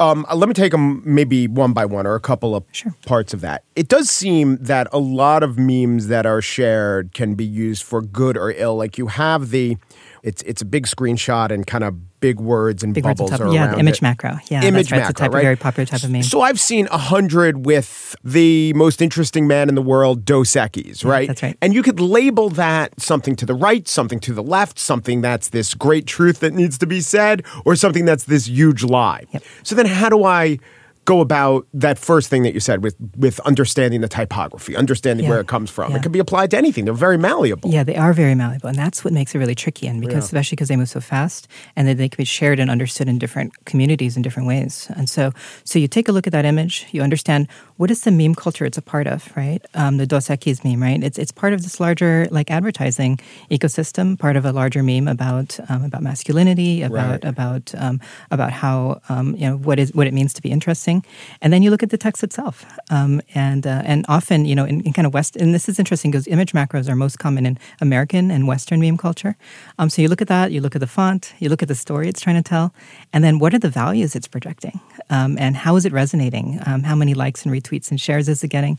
Um, 0.00 0.24
let 0.34 0.48
me 0.48 0.54
take 0.54 0.72
them 0.72 1.02
maybe 1.04 1.46
one 1.46 1.74
by 1.74 1.84
one 1.84 2.06
or 2.06 2.14
a 2.14 2.20
couple 2.20 2.56
of 2.56 2.64
sure. 2.72 2.94
parts 3.06 3.34
of 3.34 3.42
that. 3.42 3.64
It 3.76 3.86
does 3.88 4.10
seem 4.10 4.56
that 4.56 4.88
a 4.92 4.98
lot 4.98 5.42
of 5.42 5.58
memes 5.58 6.08
that 6.08 6.24
are 6.24 6.40
shared 6.40 7.12
can 7.12 7.34
be 7.34 7.44
used 7.44 7.82
for 7.82 8.00
good 8.00 8.38
or 8.38 8.50
ill. 8.50 8.76
Like 8.76 8.96
you 8.96 9.08
have 9.08 9.50
the 9.50 9.76
it's 10.22 10.40
it's 10.42 10.62
a 10.62 10.64
big 10.64 10.86
screenshot 10.86 11.50
and 11.50 11.66
kind 11.66 11.84
of 11.84 11.96
big 12.20 12.38
words 12.40 12.82
and 12.82 12.94
big 12.94 13.04
bubbles 13.04 13.30
words 13.30 13.40
are 13.40 13.52
yeah, 13.52 13.70
around 13.70 13.80
image 13.80 13.96
it. 13.96 14.02
macro. 14.02 14.38
Yeah, 14.48 14.62
image 14.64 14.88
that's 14.88 14.92
right. 14.92 14.98
macro, 14.98 15.10
it's 15.10 15.10
a 15.10 15.22
type 15.22 15.32
right? 15.32 15.38
of 15.38 15.44
very 15.44 15.56
popular 15.56 15.86
type 15.86 16.02
of 16.02 16.10
meme. 16.10 16.22
So 16.22 16.40
I've 16.42 16.60
seen 16.60 16.88
a 16.90 16.98
hundred 16.98 17.64
with 17.66 18.14
the 18.22 18.72
most 18.74 19.02
interesting 19.02 19.46
man 19.46 19.68
in 19.68 19.74
the 19.74 19.82
world, 19.82 20.24
Dos 20.24 20.52
Equis, 20.52 21.04
right? 21.04 21.22
Yeah, 21.22 21.26
that's 21.26 21.42
right. 21.42 21.56
And 21.60 21.74
you 21.74 21.82
could 21.82 22.00
label 22.00 22.50
that 22.50 23.00
something 23.00 23.36
to 23.36 23.46
the 23.46 23.54
right, 23.54 23.86
something 23.88 24.20
to 24.20 24.32
the 24.32 24.42
left, 24.42 24.78
something 24.78 25.20
that's 25.20 25.48
this 25.48 25.74
great 25.74 26.06
truth 26.06 26.40
that 26.40 26.52
needs 26.52 26.78
to 26.78 26.86
be 26.86 27.00
said, 27.00 27.44
or 27.64 27.76
something 27.76 28.04
that's 28.04 28.24
this 28.24 28.48
huge 28.48 28.84
lie. 28.84 29.24
Yep. 29.32 29.42
So 29.62 29.74
then 29.74 29.86
how 29.86 30.08
do 30.08 30.24
I 30.24 30.58
go 31.12 31.18
about 31.20 31.60
that 31.86 31.96
first 32.10 32.26
thing 32.30 32.42
that 32.46 32.54
you 32.56 32.60
said 32.68 32.78
with 32.84 32.96
with 33.24 33.36
understanding 33.50 34.00
the 34.06 34.08
typography, 34.20 34.72
understanding 34.84 35.24
Yeah. 35.24 35.30
where 35.32 35.40
it 35.44 35.48
comes 35.54 35.68
from. 35.76 35.86
Yeah. 35.90 35.98
It 35.98 36.02
can 36.06 36.12
be 36.18 36.22
applied 36.26 36.48
to 36.52 36.56
anything. 36.64 36.82
They're 36.86 37.04
very 37.08 37.18
malleable. 37.28 37.68
Yeah, 37.76 37.84
they 37.90 37.96
are 38.04 38.12
very 38.22 38.34
malleable, 38.42 38.68
and 38.72 38.78
that's 38.84 39.00
what 39.04 39.12
makes 39.18 39.30
it 39.34 39.38
really 39.42 39.54
tricky. 39.64 39.86
And 39.90 40.00
because, 40.04 40.24
especially 40.30 40.56
because 40.56 40.68
they 40.72 40.76
move 40.82 40.88
so 40.98 41.00
fast, 41.14 41.42
and 41.76 41.82
then 41.86 41.96
they 42.00 42.08
can 42.12 42.18
be 42.24 42.30
shared 42.38 42.58
and 42.62 42.68
understood 42.76 43.08
in 43.12 43.16
different 43.24 43.50
communities 43.70 44.12
in 44.16 44.22
different 44.22 44.46
ways. 44.52 44.72
And 44.98 45.06
so, 45.16 45.22
so 45.64 45.78
you 45.82 45.88
take 45.88 46.06
a 46.08 46.12
look 46.12 46.26
at 46.26 46.32
that 46.32 46.44
image, 46.44 46.74
you 46.94 47.02
understand 47.08 47.42
what 47.80 47.90
is 47.90 48.00
the 48.06 48.10
meme 48.10 48.34
culture 48.44 48.64
it's 48.68 48.78
a 48.78 48.82
part 48.94 49.06
of, 49.14 49.18
right? 49.36 49.62
Um, 49.74 49.96
the 49.98 50.06
Dos 50.12 50.28
Equis 50.34 50.58
meme, 50.64 50.82
right? 50.88 51.02
It's 51.08 51.18
it's 51.22 51.32
part 51.42 51.52
of 51.56 51.60
this 51.62 51.80
larger 51.80 52.28
like 52.38 52.48
advertising 52.58 53.18
ecosystem, 53.50 54.16
part 54.18 54.36
of 54.36 54.44
a 54.44 54.52
larger 54.52 54.82
meme 54.82 55.08
about 55.08 55.58
um, 55.68 55.82
about 55.84 56.02
masculinity, 56.02 56.82
about 56.82 57.10
Right. 57.10 57.24
about 57.34 57.64
um, 57.84 57.96
about 58.30 58.52
how 58.52 59.00
um, 59.08 59.34
you 59.36 59.46
know 59.48 59.56
what 59.68 59.78
is 59.82 59.88
what 59.94 60.06
it 60.06 60.14
means 60.14 60.32
to 60.34 60.42
be 60.42 60.50
interesting, 60.50 60.99
and 61.40 61.52
then 61.52 61.62
you 61.62 61.70
look 61.70 61.82
at 61.82 61.90
the 61.90 61.98
text 61.98 62.22
itself, 62.22 62.64
um, 62.90 63.20
and 63.34 63.66
uh, 63.66 63.82
and 63.84 64.04
often 64.08 64.44
you 64.44 64.54
know 64.54 64.64
in, 64.64 64.80
in 64.82 64.92
kind 64.92 65.06
of 65.06 65.14
West, 65.14 65.36
and 65.36 65.54
this 65.54 65.68
is 65.68 65.78
interesting 65.78 66.10
because 66.10 66.26
image 66.26 66.52
macros 66.52 66.88
are 66.88 66.96
most 66.96 67.18
common 67.18 67.46
in 67.46 67.58
American 67.80 68.30
and 68.30 68.46
Western 68.46 68.80
meme 68.80 68.96
culture. 68.96 69.36
Um, 69.78 69.90
so 69.90 70.02
you 70.02 70.08
look 70.08 70.22
at 70.22 70.28
that, 70.28 70.52
you 70.52 70.60
look 70.60 70.74
at 70.74 70.80
the 70.80 70.86
font, 70.86 71.34
you 71.38 71.48
look 71.48 71.62
at 71.62 71.68
the 71.68 71.74
story 71.74 72.08
it's 72.08 72.20
trying 72.20 72.42
to 72.42 72.48
tell, 72.48 72.72
and 73.12 73.22
then 73.24 73.38
what 73.38 73.54
are 73.54 73.58
the 73.58 73.70
values 73.70 74.14
it's 74.14 74.28
projecting, 74.28 74.80
um, 75.10 75.36
and 75.38 75.56
how 75.56 75.76
is 75.76 75.84
it 75.84 75.92
resonating? 75.92 76.60
Um, 76.66 76.82
how 76.82 76.94
many 76.94 77.14
likes 77.14 77.44
and 77.44 77.54
retweets 77.54 77.90
and 77.90 78.00
shares 78.00 78.28
is 78.28 78.42
it 78.44 78.48
getting? 78.48 78.78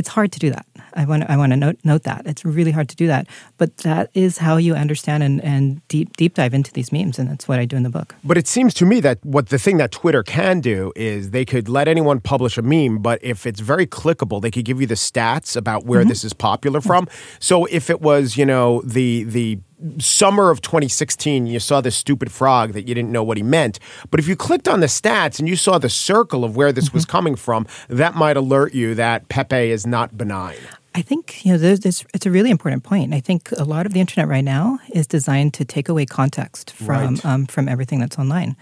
It's 0.00 0.08
hard 0.08 0.32
to 0.32 0.38
do 0.38 0.48
that. 0.48 0.64
I 0.94 1.04
want 1.04 1.28
I 1.28 1.36
want 1.36 1.52
to 1.52 1.58
note 1.58 1.78
note 1.84 2.04
that 2.04 2.22
it's 2.24 2.42
really 2.42 2.70
hard 2.70 2.88
to 2.88 2.96
do 2.96 3.06
that, 3.06 3.26
but 3.58 3.76
that 3.88 4.08
is 4.14 4.38
how 4.38 4.56
you 4.56 4.74
understand 4.74 5.22
and, 5.22 5.44
and 5.44 5.86
deep 5.88 6.16
deep 6.16 6.32
dive 6.34 6.54
into 6.54 6.72
these 6.72 6.90
memes, 6.90 7.18
and 7.18 7.28
that's 7.28 7.46
what 7.46 7.58
I 7.58 7.66
do 7.66 7.76
in 7.76 7.82
the 7.82 7.90
book. 7.90 8.14
But 8.24 8.38
it 8.38 8.48
seems 8.48 8.72
to 8.74 8.86
me 8.86 9.00
that 9.00 9.18
what 9.22 9.50
the 9.50 9.58
thing 9.58 9.76
that 9.76 9.92
Twitter 9.92 10.22
can 10.22 10.60
do 10.60 10.90
is 10.96 11.32
they 11.32 11.44
could 11.44 11.68
let 11.68 11.86
anyone 11.86 12.18
publish 12.18 12.56
a 12.56 12.62
meme, 12.62 13.02
but 13.02 13.22
if 13.22 13.46
it's 13.46 13.60
very 13.60 13.86
clickable, 13.86 14.40
they 14.40 14.50
could 14.50 14.64
give 14.64 14.80
you 14.80 14.86
the 14.86 14.94
stats 14.94 15.54
about 15.54 15.84
where 15.84 16.00
mm-hmm. 16.00 16.08
this 16.08 16.24
is 16.24 16.32
popular 16.32 16.80
from. 16.80 17.06
So 17.40 17.66
if 17.66 17.90
it 17.90 18.00
was, 18.00 18.38
you 18.38 18.46
know, 18.46 18.80
the 18.80 19.24
the 19.24 19.58
summer 19.98 20.50
of 20.50 20.60
2016, 20.60 21.46
you 21.46 21.60
saw 21.60 21.80
this 21.80 21.96
stupid 21.96 22.30
frog 22.30 22.72
that 22.72 22.86
you 22.88 22.94
didn't 22.94 23.12
know 23.12 23.22
what 23.22 23.36
he 23.36 23.42
meant. 23.42 23.78
But 24.10 24.20
if 24.20 24.28
you 24.28 24.36
clicked 24.36 24.68
on 24.68 24.80
the 24.80 24.86
stats 24.86 25.38
and 25.38 25.48
you 25.48 25.56
saw 25.56 25.78
the 25.78 25.88
circle 25.88 26.44
of 26.44 26.56
where 26.56 26.72
this 26.72 26.92
was 26.92 27.04
coming 27.04 27.36
from, 27.36 27.66
that 27.88 28.14
might 28.14 28.36
alert 28.36 28.74
you 28.74 28.94
that 28.94 29.28
Pepe 29.28 29.70
is 29.70 29.86
not 29.86 30.16
benign. 30.16 30.58
I 30.92 31.02
think 31.02 31.44
you 31.44 31.52
know 31.52 31.58
there's, 31.58 31.80
there's, 31.80 32.04
it's 32.14 32.26
a 32.26 32.30
really 32.32 32.50
important 32.50 32.82
point. 32.82 33.14
I 33.14 33.20
think 33.20 33.52
a 33.52 33.62
lot 33.64 33.86
of 33.86 33.92
the 33.92 34.00
internet 34.00 34.26
right 34.28 34.42
now 34.44 34.80
is 34.92 35.06
designed 35.06 35.54
to 35.54 35.64
take 35.64 35.88
away 35.88 36.04
context 36.04 36.72
from 36.72 37.14
Right. 37.14 37.24
um, 37.24 37.46
from 37.46 37.68
everything 37.68 38.00
that's 38.00 38.18
online, 38.18 38.56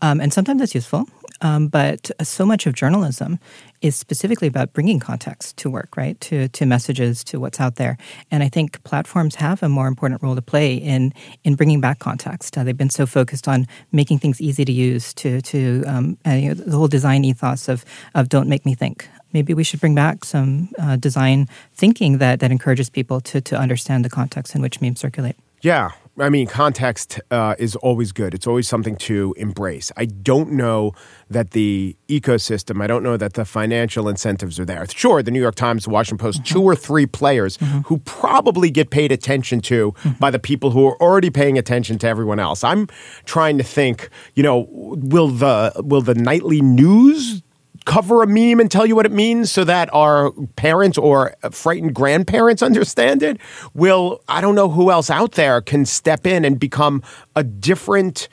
um, 0.00 0.20
and 0.20 0.32
sometimes 0.32 0.60
that's 0.60 0.76
useful. 0.76 1.08
Um, 1.42 1.68
but 1.68 2.10
so 2.22 2.46
much 2.46 2.66
of 2.66 2.74
journalism 2.74 3.38
is 3.80 3.96
specifically 3.96 4.48
about 4.48 4.72
bringing 4.72 5.00
context 5.00 5.56
to 5.58 5.68
work, 5.68 5.96
right? 5.96 6.18
To 6.22 6.48
to 6.48 6.66
messages, 6.66 7.24
to 7.24 7.40
what's 7.40 7.60
out 7.60 7.76
there. 7.76 7.98
And 8.30 8.42
I 8.42 8.48
think 8.48 8.82
platforms 8.84 9.34
have 9.34 9.62
a 9.62 9.68
more 9.68 9.88
important 9.88 10.22
role 10.22 10.36
to 10.36 10.42
play 10.42 10.74
in 10.74 11.12
in 11.44 11.56
bringing 11.56 11.80
back 11.80 11.98
context. 11.98 12.56
Uh, 12.56 12.64
they've 12.64 12.76
been 12.76 12.90
so 12.90 13.06
focused 13.06 13.48
on 13.48 13.66
making 13.90 14.20
things 14.20 14.40
easy 14.40 14.64
to 14.64 14.72
use, 14.72 15.12
to 15.14 15.40
to 15.42 15.84
um, 15.86 16.16
uh, 16.26 16.30
you 16.30 16.48
know, 16.48 16.54
the 16.54 16.76
whole 16.76 16.88
design 16.88 17.24
ethos 17.24 17.68
of 17.68 17.84
of 18.14 18.28
don't 18.28 18.48
make 18.48 18.64
me 18.64 18.74
think 18.74 19.08
maybe 19.32 19.54
we 19.54 19.64
should 19.64 19.80
bring 19.80 19.94
back 19.94 20.24
some 20.24 20.68
uh, 20.78 20.96
design 20.96 21.48
thinking 21.74 22.18
that, 22.18 22.40
that 22.40 22.50
encourages 22.50 22.90
people 22.90 23.20
to, 23.20 23.40
to 23.40 23.56
understand 23.56 24.04
the 24.04 24.10
context 24.10 24.54
in 24.54 24.60
which 24.60 24.80
memes 24.80 25.00
circulate. 25.00 25.36
Yeah. 25.62 25.90
I 26.18 26.28
mean, 26.28 26.46
context 26.46 27.20
uh, 27.30 27.54
is 27.58 27.74
always 27.76 28.12
good. 28.12 28.34
It's 28.34 28.46
always 28.46 28.68
something 28.68 28.96
to 28.96 29.34
embrace. 29.38 29.90
I 29.96 30.04
don't 30.04 30.52
know 30.52 30.92
that 31.30 31.52
the 31.52 31.96
ecosystem, 32.08 32.82
I 32.82 32.86
don't 32.86 33.02
know 33.02 33.16
that 33.16 33.32
the 33.32 33.46
financial 33.46 34.08
incentives 34.10 34.60
are 34.60 34.66
there. 34.66 34.86
Sure, 34.88 35.22
the 35.22 35.30
New 35.30 35.40
York 35.40 35.54
Times, 35.54 35.84
the 35.84 35.90
Washington 35.90 36.22
Post, 36.22 36.42
mm-hmm. 36.42 36.54
two 36.54 36.62
or 36.62 36.76
three 36.76 37.06
players 37.06 37.56
mm-hmm. 37.56 37.78
who 37.80 37.98
probably 37.98 38.70
get 38.70 38.90
paid 38.90 39.10
attention 39.10 39.62
to 39.62 39.92
mm-hmm. 39.92 40.10
by 40.18 40.30
the 40.30 40.38
people 40.38 40.70
who 40.70 40.86
are 40.86 41.00
already 41.00 41.30
paying 41.30 41.56
attention 41.56 41.98
to 41.98 42.06
everyone 42.06 42.38
else. 42.38 42.62
I'm 42.62 42.88
trying 43.24 43.56
to 43.56 43.64
think, 43.64 44.10
you 44.34 44.42
know, 44.42 44.66
will 44.70 45.28
the 45.28 45.72
will 45.82 46.02
the 46.02 46.14
nightly 46.14 46.60
news 46.60 47.41
cover 47.84 48.22
a 48.22 48.26
meme 48.26 48.60
and 48.60 48.70
tell 48.70 48.86
you 48.86 48.96
what 48.96 49.06
it 49.06 49.12
means 49.12 49.50
so 49.50 49.64
that 49.64 49.92
our 49.92 50.32
parents 50.56 50.98
or 50.98 51.34
frightened 51.50 51.94
grandparents 51.94 52.62
understand 52.62 53.22
it? 53.22 53.38
Will, 53.74 54.22
I 54.28 54.40
don't 54.40 54.54
know 54.54 54.68
who 54.68 54.90
else 54.90 55.10
out 55.10 55.32
there 55.32 55.60
can 55.60 55.84
step 55.84 56.26
in 56.26 56.44
and 56.44 56.58
become 56.58 57.02
a 57.36 57.44
different 57.44 58.28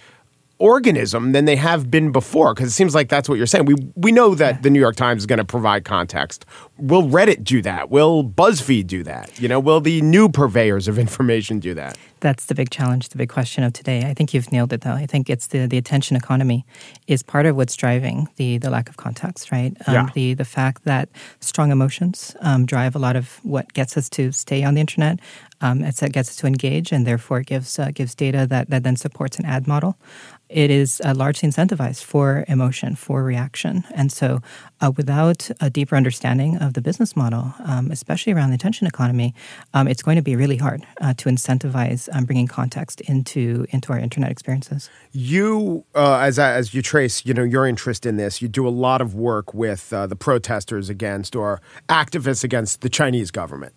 organism 0.59 1.31
than 1.31 1.45
they 1.45 1.55
have 1.55 1.89
been 1.89 2.11
before 2.11 2.53
because 2.53 2.69
it 2.69 2.73
seems 2.73 2.93
like 2.93 3.09
that's 3.09 3.27
what 3.27 3.37
you're 3.37 3.47
saying. 3.47 3.65
We 3.65 3.75
we 3.95 4.11
know 4.11 4.35
that 4.35 4.61
the 4.61 4.69
New 4.69 4.79
York 4.79 4.95
Times 4.95 5.23
is 5.23 5.25
going 5.25 5.37
to 5.37 5.45
provide 5.45 5.85
context. 5.85 6.45
Will 6.77 7.03
Reddit 7.03 7.43
do 7.43 7.61
that? 7.61 7.89
Will 7.89 8.23
BuzzFeed 8.23 8.87
do 8.87 9.03
that? 9.03 9.39
You 9.39 9.47
know, 9.47 9.59
will 9.59 9.81
the 9.81 10.01
new 10.01 10.29
purveyors 10.29 10.87
of 10.87 10.99
information 11.05 11.59
do 11.59 11.73
that? 11.73 11.97
That's 12.21 12.47
the 12.47 12.55
big 12.55 12.69
challenge, 12.69 13.09
the 13.09 13.17
big 13.17 13.29
question 13.29 13.63
of 13.63 13.71
today. 13.71 14.03
I 14.03 14.13
think 14.13 14.33
you've 14.33 14.51
nailed 14.51 14.73
it, 14.73 14.81
though. 14.81 14.93
I 14.93 15.05
think 15.05 15.29
it's 15.29 15.47
the, 15.47 15.67
the 15.67 15.77
attention 15.77 16.17
economy 16.17 16.65
is 17.07 17.23
part 17.23 17.45
of 17.45 17.55
what's 17.55 17.77
driving 17.77 18.27
the, 18.35 18.57
the 18.57 18.69
lack 18.69 18.89
of 18.89 18.97
context, 18.97 19.51
right? 19.51 19.75
Um, 19.87 19.93
Yeah. 19.93 20.09
The 20.13 20.33
the 20.33 20.45
fact 20.45 20.83
that 20.83 21.09
strong 21.39 21.71
emotions 21.71 22.35
um, 22.41 22.65
drive 22.65 22.95
a 22.95 22.99
lot 22.99 23.15
of 23.15 23.39
what 23.43 23.73
gets 23.73 23.95
us 23.95 24.09
to 24.09 24.31
stay 24.31 24.63
on 24.63 24.73
the 24.73 24.81
internet. 24.81 25.19
Um, 25.61 25.83
it's 25.83 25.99
that 25.99 26.13
gets 26.13 26.29
us 26.29 26.35
to 26.37 26.47
engage, 26.47 26.91
and 26.91 27.05
therefore 27.05 27.41
gives 27.41 27.79
uh, 27.79 27.91
gives 27.93 28.15
data 28.15 28.47
that, 28.49 28.69
that 28.69 28.83
then 28.83 28.95
supports 28.95 29.39
an 29.39 29.45
ad 29.45 29.67
model. 29.67 29.97
It 30.49 30.71
is 30.71 31.01
uh, 31.05 31.13
largely 31.15 31.47
incentivized 31.47 32.03
for 32.03 32.43
emotion, 32.47 32.95
for 32.95 33.23
reaction, 33.23 33.85
and 33.93 34.11
so 34.11 34.41
uh, 34.81 34.91
without 34.95 35.49
a 35.59 35.69
deeper 35.69 35.95
understanding 35.95 36.57
of 36.57 36.73
the 36.73 36.81
business 36.81 37.15
model, 37.15 37.53
um, 37.65 37.91
especially 37.91 38.33
around 38.33 38.49
the 38.49 38.55
attention 38.55 38.87
economy, 38.87 39.33
um, 39.73 39.87
it's 39.87 40.01
going 40.01 40.15
to 40.15 40.21
be 40.21 40.35
really 40.35 40.57
hard 40.57 40.85
uh, 41.01 41.13
to 41.15 41.29
incentivize 41.29 42.09
um, 42.13 42.25
bringing 42.25 42.47
context 42.47 43.01
into 43.01 43.65
into 43.69 43.91
our 43.93 43.99
internet 43.99 44.31
experiences. 44.31 44.89
You, 45.11 45.85
uh, 45.95 46.17
as 46.17 46.39
as 46.39 46.73
you 46.73 46.81
trace, 46.81 47.25
you 47.25 47.33
know 47.33 47.43
your 47.43 47.65
interest 47.65 48.05
in 48.05 48.17
this. 48.17 48.41
You 48.41 48.47
do 48.47 48.67
a 48.67 48.69
lot 48.69 49.01
of 49.01 49.15
work 49.15 49.53
with 49.53 49.91
uh, 49.91 50.07
the 50.07 50.15
protesters 50.15 50.89
against 50.89 51.35
or 51.35 51.61
activists 51.87 52.43
against 52.43 52.81
the 52.81 52.89
Chinese 52.89 53.31
government. 53.31 53.73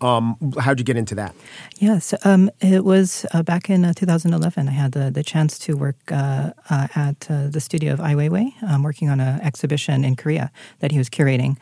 Um, 0.00 0.36
how'd 0.58 0.80
you 0.80 0.84
get 0.84 0.96
into 0.96 1.14
that? 1.14 1.34
Yes, 1.78 2.14
um, 2.24 2.50
it 2.60 2.84
was 2.84 3.24
uh, 3.32 3.42
back 3.42 3.70
in 3.70 3.84
uh, 3.84 3.92
2011. 3.94 4.68
I 4.68 4.72
had 4.72 4.92
the, 4.92 5.10
the 5.10 5.22
chance 5.22 5.58
to 5.60 5.76
work 5.76 5.96
uh, 6.10 6.50
uh, 6.70 6.88
at 6.94 7.30
uh, 7.30 7.48
the 7.48 7.60
studio 7.60 7.92
of 7.92 8.00
Ai 8.00 8.14
Weiwei, 8.14 8.50
um, 8.64 8.82
working 8.82 9.08
on 9.08 9.20
an 9.20 9.40
exhibition 9.40 10.04
in 10.04 10.16
Korea 10.16 10.31
that 10.80 10.92
he 10.92 10.98
was 10.98 11.08
curating. 11.08 11.56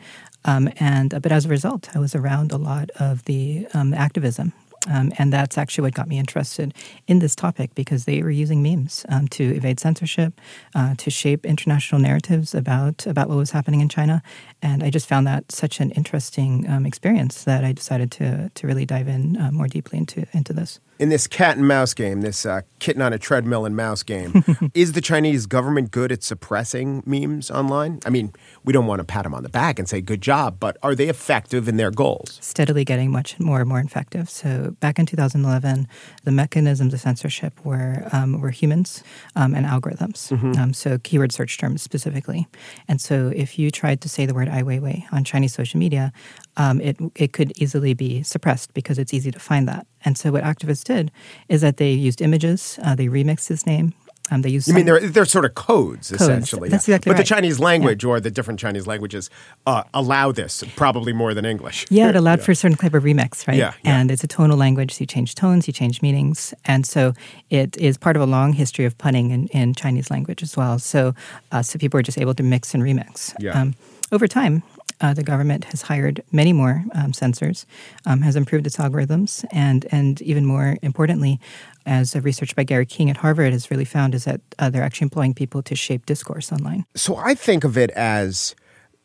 Um, 0.45 0.69
and 0.77 1.13
uh, 1.13 1.19
but 1.19 1.31
as 1.31 1.45
a 1.45 1.49
result, 1.49 1.89
I 1.95 1.99
was 1.99 2.15
around 2.15 2.51
a 2.51 2.57
lot 2.57 2.89
of 2.99 3.25
the 3.25 3.67
um, 3.73 3.93
activism. 3.93 4.53
Um, 4.89 5.11
and 5.17 5.31
that's 5.31 5.57
actually 5.57 5.83
what 5.83 5.93
got 5.93 6.07
me 6.07 6.17
interested 6.17 6.73
in 7.07 7.19
this 7.19 7.35
topic 7.35 7.75
because 7.75 8.05
they 8.05 8.21
were 8.23 8.31
using 8.31 8.63
memes 8.63 9.05
um, 9.09 9.27
to 9.29 9.55
evade 9.55 9.79
censorship, 9.79 10.39
uh, 10.75 10.95
to 10.97 11.09
shape 11.09 11.45
international 11.45 12.01
narratives 12.01 12.55
about 12.55 13.05
about 13.05 13.29
what 13.29 13.37
was 13.37 13.51
happening 13.51 13.81
in 13.81 13.89
China, 13.89 14.23
and 14.61 14.83
I 14.83 14.89
just 14.89 15.07
found 15.07 15.27
that 15.27 15.51
such 15.51 15.79
an 15.79 15.91
interesting 15.91 16.67
um, 16.69 16.85
experience 16.85 17.43
that 17.43 17.63
I 17.63 17.71
decided 17.73 18.11
to 18.13 18.49
to 18.49 18.67
really 18.67 18.85
dive 18.85 19.07
in 19.07 19.37
uh, 19.37 19.51
more 19.51 19.67
deeply 19.67 19.99
into 19.99 20.25
into 20.33 20.53
this. 20.53 20.79
In 20.99 21.09
this 21.09 21.25
cat 21.25 21.57
and 21.57 21.67
mouse 21.67 21.95
game, 21.95 22.21
this 22.21 22.45
uh, 22.45 22.61
kitten 22.77 23.01
on 23.01 23.11
a 23.11 23.17
treadmill 23.17 23.65
and 23.65 23.75
mouse 23.75 24.03
game, 24.03 24.43
is 24.75 24.91
the 24.91 25.01
Chinese 25.01 25.47
government 25.47 25.89
good 25.89 26.11
at 26.11 26.21
suppressing 26.21 27.01
memes 27.07 27.49
online? 27.49 27.99
I 28.05 28.11
mean, 28.11 28.33
we 28.63 28.71
don't 28.71 28.85
want 28.85 28.99
to 28.99 29.03
pat 29.03 29.23
them 29.23 29.33
on 29.33 29.41
the 29.41 29.49
back 29.49 29.79
and 29.79 29.89
say 29.89 29.99
good 29.99 30.21
job, 30.21 30.57
but 30.59 30.77
are 30.83 30.93
they 30.93 31.07
effective 31.09 31.67
in 31.67 31.77
their 31.77 31.89
goals? 31.89 32.37
steadily 32.61 32.85
getting 32.85 33.09
much 33.09 33.39
more 33.39 33.61
and 33.61 33.69
more 33.69 33.79
effective. 33.79 34.29
So 34.29 34.70
back 34.79 34.99
in 34.99 35.05
2011, 35.05 35.87
the 36.23 36.31
mechanisms 36.31 36.93
of 36.93 36.99
censorship 36.99 37.53
were 37.65 38.07
um, 38.11 38.39
were 38.39 38.51
humans 38.51 39.03
um, 39.35 39.53
and 39.53 39.65
algorithms. 39.65 40.31
Um, 40.57 40.73
so 40.73 40.97
keyword 40.99 41.31
search 41.31 41.57
terms 41.57 41.81
specifically. 41.81 42.47
And 42.87 42.99
so 43.01 43.31
if 43.35 43.59
you 43.59 43.71
tried 43.71 44.01
to 44.01 44.09
say 44.09 44.25
the 44.25 44.33
word 44.33 44.47
Ai 44.49 44.63
Weiwei 44.63 45.03
on 45.11 45.23
Chinese 45.23 45.53
social 45.53 45.79
media, 45.79 46.11
um, 46.57 46.81
it 46.81 46.97
it 47.15 47.33
could 47.33 47.51
easily 47.61 47.93
be 47.93 48.23
suppressed 48.23 48.73
because 48.73 48.97
it's 48.97 49.13
easy 49.13 49.31
to 49.31 49.39
find 49.39 49.67
that. 49.67 49.85
And 50.03 50.17
so 50.17 50.31
what 50.31 50.43
activists 50.43 50.83
did 50.83 51.11
is 51.49 51.61
that 51.61 51.77
they 51.77 51.91
used 51.91 52.21
images, 52.21 52.79
uh, 52.83 52.95
they 52.95 53.07
remixed 53.07 53.47
his 53.47 53.65
name. 53.65 53.93
Um, 54.29 54.43
they 54.43 54.49
used 54.49 54.67
You 54.67 54.73
mean 54.73 54.85
they're, 54.85 54.99
they're 55.09 55.25
sort 55.25 55.45
of 55.45 55.55
codes, 55.55 56.11
essentially. 56.11 56.69
That's 56.69 56.87
yeah. 56.87 56.95
exactly 56.95 57.11
But 57.11 57.17
the. 57.17 57.23
Chinese 57.23 57.59
language 57.59 58.03
or 58.03 58.19
the 58.19 58.29
different 58.29 58.59
Chinese 58.59 58.87
languages 58.87 59.29
uh, 59.65 59.83
allow 59.93 60.31
this 60.31 60.63
probably 60.75 61.13
more 61.13 61.33
than 61.33 61.45
English. 61.45 61.85
Yeah, 61.89 62.09
it 62.09 62.15
allowed 62.15 62.41
for 62.41 62.51
a 62.51 62.55
certain 62.55 62.77
type 62.77 62.93
of 62.93 63.03
remix, 63.03 63.47
right? 63.47 63.57
Yeah, 63.57 63.73
yeah. 63.83 63.99
And 63.99 64.11
it's 64.11 64.23
a 64.23 64.27
tonal 64.27 64.57
language, 64.57 64.93
so 64.93 65.01
you 65.01 65.05
change 65.05 65.35
tones, 65.35 65.65
you 65.67 65.73
change 65.73 66.01
meanings. 66.01 66.53
And 66.65 66.85
so 66.85 67.13
it 67.49 67.77
is 67.77 67.97
part 67.97 68.15
of 68.15 68.21
a 68.21 68.25
long 68.25 68.53
history 68.53 68.85
of 68.85 68.97
punning 68.97 69.31
in, 69.31 69.47
in 69.47 69.73
Chinese 69.73 70.11
language 70.11 70.43
as 70.43 70.57
well. 70.57 70.77
So, 70.77 71.15
uh, 71.51 71.61
so 71.61 71.79
people 71.79 71.99
are 71.99 72.03
just 72.03 72.17
able 72.17 72.33
to 72.35 72.43
mix 72.43 72.73
and 72.73 72.83
remix. 72.83 73.33
Yeah. 73.39 73.59
Um, 73.59 73.75
over 74.11 74.27
time, 74.27 74.61
Uh, 75.01 75.13
the 75.13 75.23
government 75.23 75.65
has 75.65 75.81
hired 75.81 76.23
many 76.31 76.53
more 76.53 76.85
um, 76.93 77.11
censors, 77.11 77.65
um, 78.05 78.21
has 78.21 78.35
improved 78.35 78.65
its 78.67 78.77
algorithms, 78.77 79.43
and 79.51 79.85
and 79.91 80.21
even 80.21 80.45
more 80.45 80.77
importantly, 80.81 81.39
as 81.85 82.15
a 82.15 82.21
research 82.21 82.55
by 82.55 82.63
Gary 82.63 82.85
King 82.85 83.09
at 83.09 83.17
Harvard 83.17 83.51
has 83.51 83.71
really 83.71 83.85
found, 83.85 84.13
is 84.13 84.25
that 84.25 84.41
uh, 84.59 84.69
they're 84.69 84.83
actually 84.83 85.05
employing 85.05 85.33
people 85.33 85.61
to 85.63 85.75
shape 85.75 86.05
discourse 86.05 86.51
online. 86.51 86.85
So 86.95 87.15
I 87.15 87.33
think 87.33 87.63
of 87.63 87.77
it 87.77 87.89
as 87.91 88.55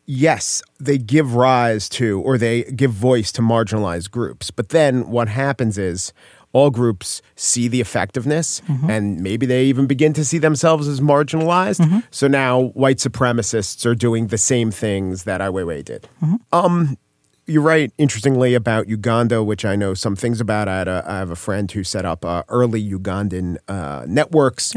yes, 0.07 0.63
they 0.79 0.97
give 0.97 1.35
rise 1.35 1.89
to 1.89 2.21
or 2.21 2.37
they 2.37 2.63
give 2.63 2.91
voice 2.91 3.31
to 3.33 3.41
marginalized 3.41 4.09
groups. 4.09 4.49
But 4.51 4.69
then 4.69 5.09
what 5.09 5.27
happens 5.27 5.77
is 5.77 6.13
all 6.57 6.71
groups 6.71 7.21
see 7.35 7.67
the 7.67 7.79
effectiveness 7.79 8.61
mm-hmm. 8.61 8.89
and 8.89 9.21
maybe 9.21 9.45
they 9.45 9.65
even 9.65 9.85
begin 9.85 10.11
to 10.11 10.25
see 10.25 10.39
themselves 10.39 10.87
as 10.87 10.99
marginalized. 10.99 11.79
Mm-hmm. 11.81 11.99
So 12.09 12.27
now 12.27 12.69
white 12.73 12.97
supremacists 12.97 13.85
are 13.85 13.93
doing 13.93 14.27
the 14.27 14.39
same 14.39 14.71
things 14.71 15.23
that 15.25 15.39
Ai 15.39 15.49
Weiwei 15.49 15.85
did. 15.85 16.09
Mm-hmm. 16.19 16.35
Um, 16.51 16.97
you 17.45 17.61
write 17.61 17.93
interestingly 17.99 18.55
about 18.55 18.89
Uganda, 18.89 19.43
which 19.43 19.65
I 19.65 19.75
know 19.75 19.93
some 19.93 20.15
things 20.15 20.41
about. 20.41 20.67
I, 20.67 20.81
a, 20.81 21.03
I 21.05 21.19
have 21.19 21.29
a 21.29 21.35
friend 21.35 21.71
who 21.71 21.83
set 21.83 22.05
up 22.05 22.25
uh, 22.25 22.41
early 22.49 22.83
Ugandan 22.83 23.57
uh, 23.67 24.05
networks. 24.07 24.75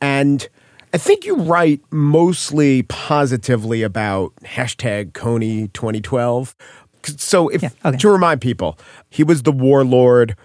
And 0.00 0.48
I 0.92 0.98
think 0.98 1.24
you 1.24 1.36
write 1.36 1.80
mostly 1.92 2.82
positively 2.82 3.82
about 3.82 4.34
hashtag 4.42 5.12
Kony 5.12 5.72
2012. 5.72 6.56
So, 7.16 7.48
if 7.48 7.62
yeah, 7.62 7.70
okay. 7.84 7.96
to 7.96 8.10
remind 8.10 8.40
people, 8.40 8.78
he 9.08 9.22
was 9.22 9.44
the 9.44 9.52
warlord 9.52 10.36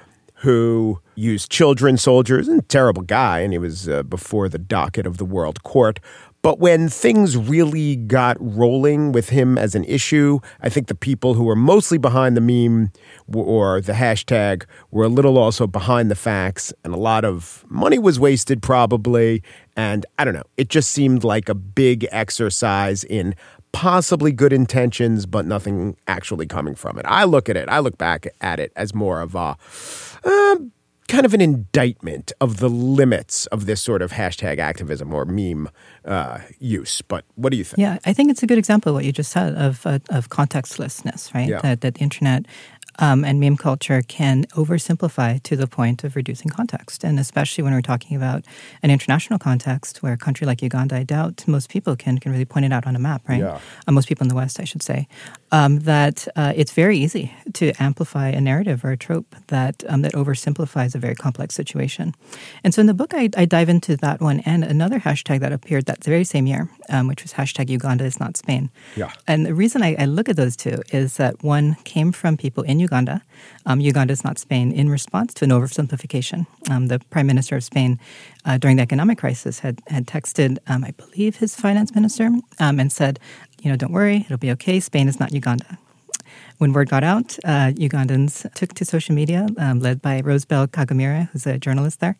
who 0.46 1.02
used 1.16 1.52
children 1.52 1.98
soldiers 1.98 2.48
and 2.48 2.70
terrible 2.70 3.02
guy, 3.02 3.40
and 3.40 3.52
he 3.52 3.58
was 3.58 3.90
uh, 3.90 4.04
before 4.04 4.48
the 4.48 4.60
docket 4.60 5.08
of 5.08 5.18
the 5.18 5.25
World 5.25 5.64
Court. 5.64 6.00
But 6.44 6.60
when 6.60 6.90
things 6.90 7.36
really 7.36 7.96
got 7.96 8.38
rolling 8.40 9.12
with 9.12 9.30
him 9.30 9.58
as 9.58 9.74
an 9.74 9.84
issue, 9.86 10.40
I 10.62 10.70
think 10.70 10.86
the 10.86 10.94
people 10.94 11.34
who 11.34 11.46
were 11.46 11.56
mostly 11.56 11.98
behind 11.98 12.38
the 12.38 12.42
meme 12.42 12.92
or 13.34 13.82
the 13.82 13.94
hashtag 13.94 14.66
were 14.92 15.06
a 15.06 15.10
little 15.10 15.40
also 15.40 15.66
behind 15.66 16.12
the 16.12 16.16
facts, 16.16 16.72
and 16.84 16.94
a 16.94 16.98
lot 16.98 17.25
of 17.25 17.66
money 17.68 17.98
was 17.98 18.20
wasted 18.20 18.62
probably. 18.62 19.42
And 19.75 20.06
I 20.20 20.24
don't 20.24 20.36
know, 20.36 20.44
it 20.58 20.70
just 20.70 20.92
seemed 20.92 21.24
like 21.24 21.50
a 21.50 21.56
big 21.56 22.06
exercise 22.12 23.04
in 23.04 23.34
possibly 23.75 24.32
good 24.32 24.53
intentions, 24.53 25.25
but 25.25 25.46
nothing 25.46 25.98
actually 26.08 26.48
coming 26.48 26.75
from 26.75 26.98
it. 26.98 27.05
I 27.05 27.25
look 27.25 27.50
at 27.50 27.58
it, 27.58 27.67
I 27.67 27.79
look 27.79 27.98
back 27.98 28.25
at 28.39 28.60
it 28.60 28.72
as 28.75 28.96
more 28.96 29.20
of 29.22 29.36
a. 29.36 29.58
Uh, 30.24 30.55
kind 31.08 31.24
of 31.24 31.36
an 31.36 31.41
indictment 31.41 32.32
of 32.41 32.58
the 32.58 32.67
limits 32.67 33.46
of 33.48 33.67
this 33.67 33.79
sort 33.79 34.01
of 34.01 34.12
hashtag 34.12 34.58
activism 34.58 35.13
or 35.13 35.24
meme 35.24 35.70
uh, 36.03 36.39
use. 36.58 37.03
But 37.03 37.25
what 37.36 37.51
do 37.51 37.58
you 37.58 37.63
think? 37.63 37.77
Yeah, 37.77 38.00
I 38.05 38.13
think 38.13 38.32
it's 38.32 38.41
a 38.41 38.48
good 38.48 38.58
example 38.58 38.89
of 38.89 38.96
what 38.96 39.05
you 39.05 39.12
just 39.12 39.32
said 39.32 39.53
of 39.55 39.86
uh, 39.86 40.00
of 40.10 40.29
contextlessness, 40.29 41.32
right? 41.36 41.48
Yeah. 41.48 41.62
That, 41.62 41.82
that 41.82 41.96
the 41.96 42.01
internet 42.01 42.48
um, 43.00 43.24
and 43.24 43.40
meme 43.40 43.58
culture 43.58 44.02
can 44.02 44.46
oversimplify 44.48 45.42
to 45.44 45.56
the 45.56 45.68
point 45.68 46.04
of 46.04 46.16
reducing 46.16 46.50
context. 46.50 47.04
And 47.04 47.20
especially 47.20 47.64
when 47.64 47.74
we're 47.74 47.82
talking 47.82 48.16
about 48.16 48.46
an 48.84 48.92
international 48.92 49.40
context 49.40 50.04
where 50.04 50.14
a 50.14 50.18
country 50.18 50.48
like 50.48 50.62
Uganda, 50.62 50.96
I 50.96 51.04
doubt 51.04 51.48
most 51.48 51.70
people 51.70 51.96
can, 51.96 52.18
can 52.20 52.32
really 52.32 52.46
point 52.46 52.66
it 52.66 52.74
out 52.74 52.88
on 52.88 52.96
a 52.96 53.00
map, 53.00 53.28
right? 53.28 53.40
Yeah. 53.40 53.60
Uh, 53.88 53.92
most 53.92 54.08
people 54.08 54.24
in 54.24 54.30
the 54.30 54.36
West, 54.36 54.60
I 54.60 54.64
should 54.64 54.84
say. 54.84 55.08
Um, 55.52 55.80
that 55.80 56.28
uh, 56.36 56.54
it's 56.56 56.74
very 56.74 56.98
easy 56.98 57.34
to 57.54 57.72
amplify 57.80 58.30
a 58.30 58.42
narrative 58.42 58.84
or 58.84 58.92
a 58.92 58.98
trope 58.98 59.36
that, 59.48 59.84
um, 59.88 60.02
that 60.02 60.14
oversimplifies 60.14 60.96
a 60.96 60.98
very 60.98 61.16
complex 61.16 61.56
situation. 61.56 62.14
And 62.64 62.74
so 62.74 62.82
in 62.82 62.88
the 62.88 62.94
book, 62.94 63.14
I, 63.14 63.30
I, 63.38 63.46
dive 63.46 63.70
into 63.70 63.96
that 63.98 64.20
one 64.20 64.42
and 64.42 64.64
another 64.64 65.00
hashtag 65.00 65.40
that 65.42 65.54
appeared 65.54 65.86
that 65.86 66.04
very 66.04 66.24
same 66.24 66.46
year, 66.48 66.70
um, 66.90 67.08
which 67.08 67.24
was 67.24 67.34
hashtag 67.34 67.70
Uganda 67.70 68.04
is 68.04 68.20
not 68.20 68.36
Spain. 68.38 68.70
Yeah. 68.96 69.12
And 69.28 69.46
the 69.46 69.54
reason 69.54 69.82
I, 69.82 69.96
I 69.98 70.06
look 70.06 70.28
at 70.30 70.36
those 70.36 70.56
two 70.58 70.82
is 70.92 71.18
that 71.18 71.44
one 71.44 71.75
came 71.84 72.12
from 72.12 72.38
people 72.38 72.64
in 72.64 72.80
Uganda. 72.80 72.85
Um, 73.65 73.80
Uganda 73.80 74.12
is 74.12 74.24
not 74.24 74.38
Spain 74.38 74.72
in 74.72 74.89
response 74.89 75.34
to 75.36 75.46
an 75.46 75.51
oversimplification. 75.51 76.48
Um, 76.70 76.88
the 76.88 77.00
Prime 77.10 77.27
Minister 77.27 77.56
of 77.56 77.63
Spain 77.63 78.00
uh, 78.46 78.58
during 78.58 78.77
the 78.77 78.84
economic 78.84 79.18
crisis 79.18 79.60
had, 79.60 79.82
had 79.88 80.08
texted, 80.08 80.58
um, 80.68 80.84
I 80.84 80.92
believe, 80.92 81.38
his 81.38 81.56
finance 81.56 81.94
minister 81.96 82.30
um, 82.60 82.80
and 82.80 82.92
said, 82.92 83.20
you 83.62 83.70
know, 83.70 83.77
don't 83.77 83.92
worry, 83.92 84.18
it'll 84.18 84.38
be 84.38 84.51
okay. 84.51 84.80
Spain 84.80 85.08
is 85.08 85.20
not 85.20 85.32
Uganda. 85.32 85.77
When 86.58 86.72
word 86.72 86.89
got 86.89 87.04
out, 87.04 87.38
uh, 87.44 87.72
Ugandans 87.75 88.51
took 88.54 88.74
to 88.75 88.86
social 88.86 89.13
media, 89.13 89.48
um, 89.58 89.82
led 89.82 90.01
by 90.01 90.22
Rosebell 90.22 90.68
Kagumire, 90.68 91.30
who's 91.32 91.46
a 91.46 91.58
journalist 91.58 92.00
there, 92.00 92.15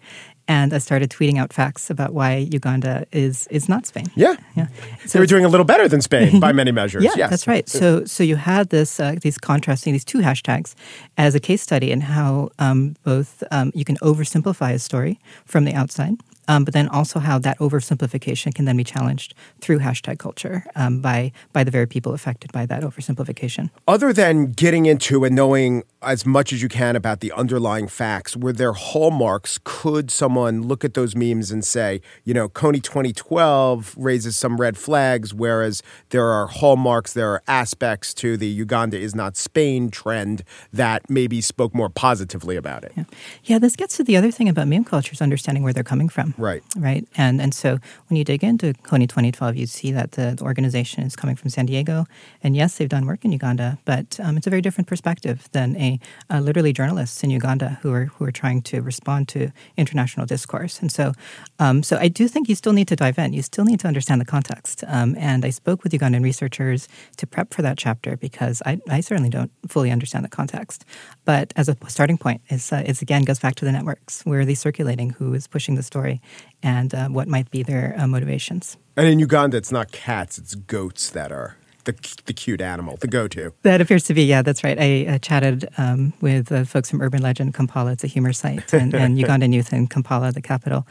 and 0.48 0.74
I 0.74 0.78
started 0.78 1.10
tweeting 1.10 1.38
out 1.38 1.54
facts 1.54 1.90
about 1.90 2.14
why 2.14 2.48
Uganda 2.52 3.06
is 3.12 3.48
is 3.48 3.68
not 3.68 3.86
Spain. 3.86 4.06
Yeah, 4.16 4.36
yeah. 4.56 4.68
So 5.06 5.18
they 5.18 5.20
were 5.20 5.26
doing 5.26 5.46
a 5.46 5.50
little 5.50 5.66
better 5.66 5.88
than 5.88 6.02
Spain 6.02 6.40
by 6.40 6.52
many 6.52 6.72
measures. 6.82 7.04
Yeah, 7.04 7.12
yes. 7.16 7.30
that's 7.30 7.48
right. 7.48 7.68
So 7.68 8.06
so 8.06 8.24
you 8.24 8.36
had 8.36 8.70
this 8.70 9.00
uh, 9.00 9.16
these 9.22 9.38
contrasting 9.38 9.94
these 9.94 10.06
two 10.06 10.20
hashtags 10.20 10.76
as 11.18 11.36
a 11.36 11.40
case 11.40 11.62
study 11.62 11.92
in 11.92 12.02
how 12.02 12.50
um, 12.60 12.96
both 13.04 13.44
um, 13.52 13.72
you 13.74 13.86
can 13.86 13.98
oversimplify 13.98 14.74
a 14.74 14.80
story 14.80 15.20
from 15.46 15.66
the 15.66 15.74
outside 15.74 16.18
um, 16.48 16.66
but 16.66 16.74
then 16.74 16.88
also 16.90 17.20
how 17.20 17.40
that 17.40 17.58
oversimplification 17.60 18.54
can 18.54 18.66
then 18.66 18.78
be 18.78 18.84
challenged 18.84 19.34
through 19.62 19.80
hashtag 19.80 20.20
culture 20.20 20.66
um, 20.76 21.02
by 21.02 21.32
by 21.54 21.64
the 21.64 21.72
very 21.72 21.88
people 21.88 22.14
affected 22.14 22.52
by 22.52 22.66
that 22.66 22.84
oversimplification. 22.84 23.70
Other 23.88 24.14
than 24.14 24.52
getting 24.52 24.86
into 24.86 25.24
and 25.26 25.36
knowing 25.36 25.84
as 26.02 26.26
much 26.26 26.54
as 26.54 26.62
you 26.62 26.70
can 26.70 26.96
about 26.96 27.20
the 27.20 27.32
underlying 27.32 27.88
facts, 27.88 28.38
were 28.38 28.54
there 28.54 28.74
hallmarks? 28.74 29.60
Could 29.64 30.12
someone 30.12 30.35
look 30.36 30.84
at 30.84 30.94
those 30.94 31.16
memes 31.16 31.52
and 31.52 31.64
say, 31.64 32.02
you 32.24 32.34
know, 32.34 32.50
Kony 32.50 32.82
2012 32.82 33.96
raises 33.98 34.38
some 34.38 34.58
red 34.58 34.78
flags, 34.78 35.34
whereas 35.34 35.82
there 36.10 36.28
are 36.28 36.48
hallmarks, 36.48 37.14
there 37.14 37.30
are 37.32 37.42
aspects 37.48 38.14
to 38.16 38.38
the 38.38 38.48
Uganda 38.48 38.98
is 38.98 39.16
not 39.16 39.38
Spain 39.38 39.90
trend 39.90 40.44
that 40.74 41.10
maybe 41.10 41.42
spoke 41.42 41.74
more 41.74 41.90
positively 41.90 42.56
about 42.56 42.84
it? 42.84 42.94
Yeah, 42.96 43.04
yeah 43.44 43.60
this 43.60 43.76
gets 43.76 43.98
to 43.98 44.04
the 44.04 44.18
other 44.18 44.32
thing 44.32 44.50
about 44.50 44.68
meme 44.68 44.84
culture 44.84 45.14
is 45.14 45.22
understanding 45.22 45.64
where 45.64 45.74
they're 45.74 45.84
coming 45.84 46.10
from. 46.10 46.34
Right. 46.38 46.64
Right. 46.76 47.08
And 47.18 47.42
and 47.42 47.54
so 47.54 47.80
when 48.08 48.18
you 48.18 48.24
dig 48.24 48.44
into 48.44 48.74
Kony 48.84 49.08
2012, 49.08 49.56
you 49.56 49.66
see 49.66 49.92
that 49.92 50.14
the, 50.14 50.36
the 50.38 50.44
organization 50.44 51.04
is 51.04 51.16
coming 51.16 51.36
from 51.36 51.50
San 51.50 51.66
Diego. 51.66 52.06
And 52.44 52.56
yes, 52.56 52.78
they've 52.78 52.90
done 52.90 53.06
work 53.06 53.24
in 53.26 53.32
Uganda, 53.32 53.78
but 53.86 54.20
um, 54.22 54.38
it's 54.38 54.48
a 54.48 54.50
very 54.50 54.62
different 54.62 54.88
perspective 54.88 55.48
than 55.52 55.76
a 55.78 56.00
uh, 56.30 56.40
literally 56.40 56.74
journalists 56.74 57.24
in 57.24 57.30
Uganda 57.30 57.80
who 57.82 57.92
are 57.94 58.06
who 58.06 58.26
are 58.26 58.32
trying 58.32 58.62
to 58.64 58.82
respond 58.82 59.28
to 59.30 59.52
international 59.78 60.25
discourse. 60.26 60.80
And 60.80 60.92
so, 60.92 61.14
um, 61.60 61.84
so 61.84 61.98
I 61.98 62.08
do 62.08 62.28
think 62.28 62.50
you 62.50 62.56
still 62.56 62.74
need 62.74 62.88
to 62.88 62.96
dive 62.96 63.18
in. 63.18 63.34
You 63.34 63.42
still 63.42 63.66
need 63.66 63.80
to 63.82 63.88
understand 63.88 64.22
the 64.22 64.26
context. 64.26 64.84
Um, 64.88 65.16
and 65.18 65.46
I 65.46 65.50
spoke 65.50 65.84
with 65.84 65.92
Ugandan 65.92 66.24
researchers 66.24 66.88
to 67.18 67.28
prep 67.28 67.54
for 67.54 67.62
that 67.62 67.78
chapter 67.78 68.18
because 68.18 68.62
I, 68.66 68.80
I 68.90 69.02
certainly 69.02 69.30
don't 69.30 69.52
fully 69.68 69.92
understand 69.92 70.26
the 70.26 70.30
context. 70.30 70.86
But 71.26 71.54
as 71.56 71.70
a 71.70 71.78
starting 71.88 72.18
point, 72.18 72.42
is 72.50 72.72
uh, 72.72 72.84
is 72.86 73.02
again 73.02 73.24
goes 73.24 73.40
back 73.40 73.56
to 73.56 73.66
the 73.66 73.72
networks. 73.72 74.22
Where 74.26 74.42
are 74.42 74.46
they 74.46 74.56
circulating? 74.56 75.12
Who 75.12 75.34
is 75.34 75.48
pushing 75.48 75.76
the 75.76 75.84
story? 75.84 76.22
and 76.66 76.96
uh, 76.96 77.08
what 77.10 77.28
might 77.28 77.50
be 77.52 77.64
their 77.64 77.96
uh, 77.98 78.08
motivations. 78.08 78.78
And 78.98 79.08
in 79.08 79.20
Uganda, 79.20 79.56
it's 79.58 79.72
not 79.72 79.92
cats; 79.92 80.38
it's 80.38 80.56
goats 80.56 81.12
that 81.12 81.32
are 81.32 81.58
the 81.86 82.22
the 82.26 82.34
cute 82.34 82.62
animal, 82.62 82.98
the 82.98 83.08
go-to. 83.08 83.54
That 83.62 83.82
appears 83.82 84.04
to 84.06 84.14
be, 84.14 84.24
yeah, 84.24 84.42
that's 84.42 84.64
right. 84.64 84.78
I 84.80 85.06
uh, 85.08 85.18
chatted 85.20 85.68
um, 85.78 86.14
with 86.22 86.52
uh, 86.52 86.66
folks 86.66 86.90
from 86.90 87.02
Urban 87.02 87.22
Legend 87.22 87.54
Kampala. 87.54 87.94
It's 87.94 88.04
a 88.04 88.08
humor 88.08 88.34
site, 88.34 88.74
and, 88.74 88.94
and 88.94 89.18
Ugandan 89.22 89.54
youth 89.54 89.72
in 89.72 89.88
Kampala, 89.88 90.32
the 90.32 90.42
capital. 90.42 90.88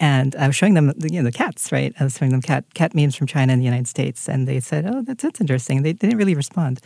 And 0.00 0.36
I 0.36 0.46
was 0.46 0.54
showing 0.54 0.74
them, 0.74 0.92
the, 0.96 1.10
you 1.12 1.20
know, 1.20 1.24
the 1.24 1.32
cats, 1.32 1.72
right? 1.72 1.92
I 1.98 2.04
was 2.04 2.16
showing 2.16 2.30
them 2.30 2.42
cat 2.42 2.64
cat 2.74 2.94
memes 2.94 3.16
from 3.16 3.26
China 3.26 3.52
and 3.52 3.60
the 3.60 3.66
United 3.66 3.88
States, 3.88 4.28
and 4.28 4.46
they 4.46 4.60
said, 4.60 4.86
"Oh, 4.86 5.02
that's 5.02 5.22
that's 5.22 5.40
interesting." 5.40 5.82
They, 5.82 5.92
they 5.92 6.08
didn't 6.08 6.18
really 6.18 6.34
respond. 6.34 6.80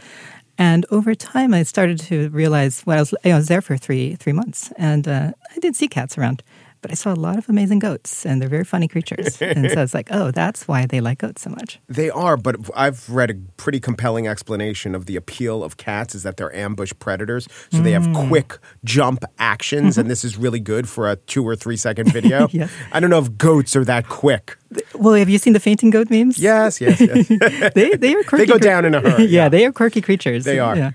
And 0.59 0.85
over 0.91 1.15
time, 1.15 1.55
I 1.55 1.63
started 1.63 1.99
to 2.01 2.29
realize. 2.31 2.85
Well, 2.87 2.99
I 2.99 3.01
was, 3.01 3.15
I 3.25 3.35
was 3.35 3.49
there 3.49 3.63
for 3.63 3.77
three 3.77 4.17
three 4.17 4.33
months, 4.33 4.73
and 4.77 5.07
uh, 5.07 5.33
I 5.55 5.59
did 5.59 5.77
see 5.77 5.89
cats 5.89 6.17
around 6.17 6.43
but 6.83 6.91
I 6.91 6.95
saw 6.95 7.13
a 7.13 7.15
lot 7.15 7.39
of 7.39 7.49
amazing 7.49 7.79
goats, 7.79 8.27
and 8.27 8.43
they're 8.43 8.49
very 8.49 8.65
funny 8.65 8.89
creatures. 8.89 9.41
and 9.41 9.71
so 9.71 9.83
it's 9.83 9.95
like, 9.95 10.09
oh, 10.11 10.33
that's 10.33 10.67
why 10.67 10.85
they 10.85 11.01
like 11.01 11.19
goats 11.19 11.43
so 11.43 11.51
much. 11.51 11.81
They 11.89 12.11
are, 12.11 12.37
but 12.37 12.57
I've 12.77 13.09
read 13.09 13.31
a 13.31 13.35
pretty 13.57 13.81
compelling 13.81 14.27
explanation 14.27 14.95
of 14.95 15.07
the 15.07 15.17
appeal 15.17 15.63
of 15.63 15.77
cats 15.77 16.15
is 16.15 16.25
that 16.25 16.37
they're 16.37 16.55
ambush 16.55 16.93
predators, 16.99 17.47
so 17.71 17.79
mm. 17.79 17.85
they 17.85 17.93
have 17.93 18.07
mm. 18.07 18.29
quick 18.29 18.59
jump 18.85 19.25
actions, 19.39 19.97
and 19.97 20.11
this 20.11 20.25
is 20.25 20.37
really 20.37 20.61
good 20.61 20.89
for 20.89 21.09
a 21.09 21.17
two 21.17 21.47
or 21.47 21.55
three 21.55 21.77
second 21.77 22.13
video. 22.13 22.49
yes. 22.53 22.71
I 22.91 23.01
don't 23.01 23.11
know 23.11 23.21
if 23.21 23.39
goats 23.39 23.77
are 23.77 23.85
that 23.85 24.09
quick. 24.09 24.59
Well, 24.95 25.15
have 25.15 25.29
you 25.29 25.39
seen 25.39 25.53
the 25.53 25.61
fainting 25.61 25.91
goat 25.91 26.11
memes? 26.11 26.39
Yes, 26.39 26.81
yes, 26.81 27.01
yes. 27.01 27.29
they 27.75 27.91
they 27.91 28.15
are 28.15 28.23
quirky. 28.25 28.47
They 28.47 28.53
go 28.53 28.59
down 28.59 28.85
in 28.85 28.95
a 28.95 29.01
hurry. 29.01 29.25
yeah, 29.25 29.45
yeah, 29.45 29.49
they 29.49 29.65
are 29.67 29.73
quirky 29.73 30.01
creatures. 30.01 30.45
They 30.45 30.59
are. 30.59 30.77
Yeah. 30.77 30.91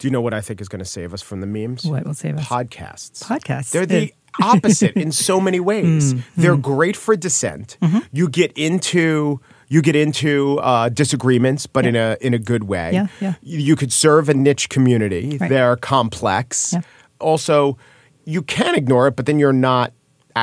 Do 0.00 0.06
you 0.06 0.12
know 0.12 0.22
what 0.22 0.32
I 0.32 0.40
think 0.40 0.62
is 0.62 0.68
going 0.68 0.78
to 0.78 0.86
save 0.86 1.12
us 1.12 1.20
from 1.20 1.42
the 1.42 1.46
memes? 1.46 1.84
What 1.84 2.06
will 2.06 2.14
save 2.14 2.38
us? 2.38 2.46
Podcasts. 2.46 3.22
Podcasts. 3.22 3.70
They're 3.70 3.84
the 3.84 4.14
opposite 4.42 4.96
in 4.96 5.12
so 5.12 5.40
many 5.40 5.60
ways. 5.70 6.14
Mm, 6.14 6.22
They're 6.36 6.56
mm. 6.56 6.62
great 6.62 6.96
for 6.96 7.16
dissent. 7.16 7.76
Mm-hmm. 7.82 7.98
You 8.12 8.28
get 8.28 8.52
into 8.56 9.40
you 9.68 9.82
get 9.82 9.94
into 9.94 10.58
uh, 10.58 10.88
disagreements, 10.88 11.66
but 11.66 11.84
yeah. 11.84 11.88
in 11.88 11.96
a 11.96 12.16
in 12.20 12.34
a 12.34 12.38
good 12.38 12.64
way. 12.64 12.92
Yeah, 12.92 13.06
yeah. 13.20 13.34
You, 13.42 13.76
could 13.76 13.92
serve 13.92 14.28
a 14.28 14.34
niche 14.34 14.68
community. 14.68 15.38
Right. 15.38 15.48
They're 15.48 15.76
complex. 15.76 16.72
Yeah. 16.72 16.80
Also, 17.20 17.78
you 18.24 18.42
can 18.42 18.74
ignore 18.74 19.06
it, 19.06 19.16
but 19.16 19.26
then 19.26 19.38
you're 19.38 19.52
not 19.52 19.92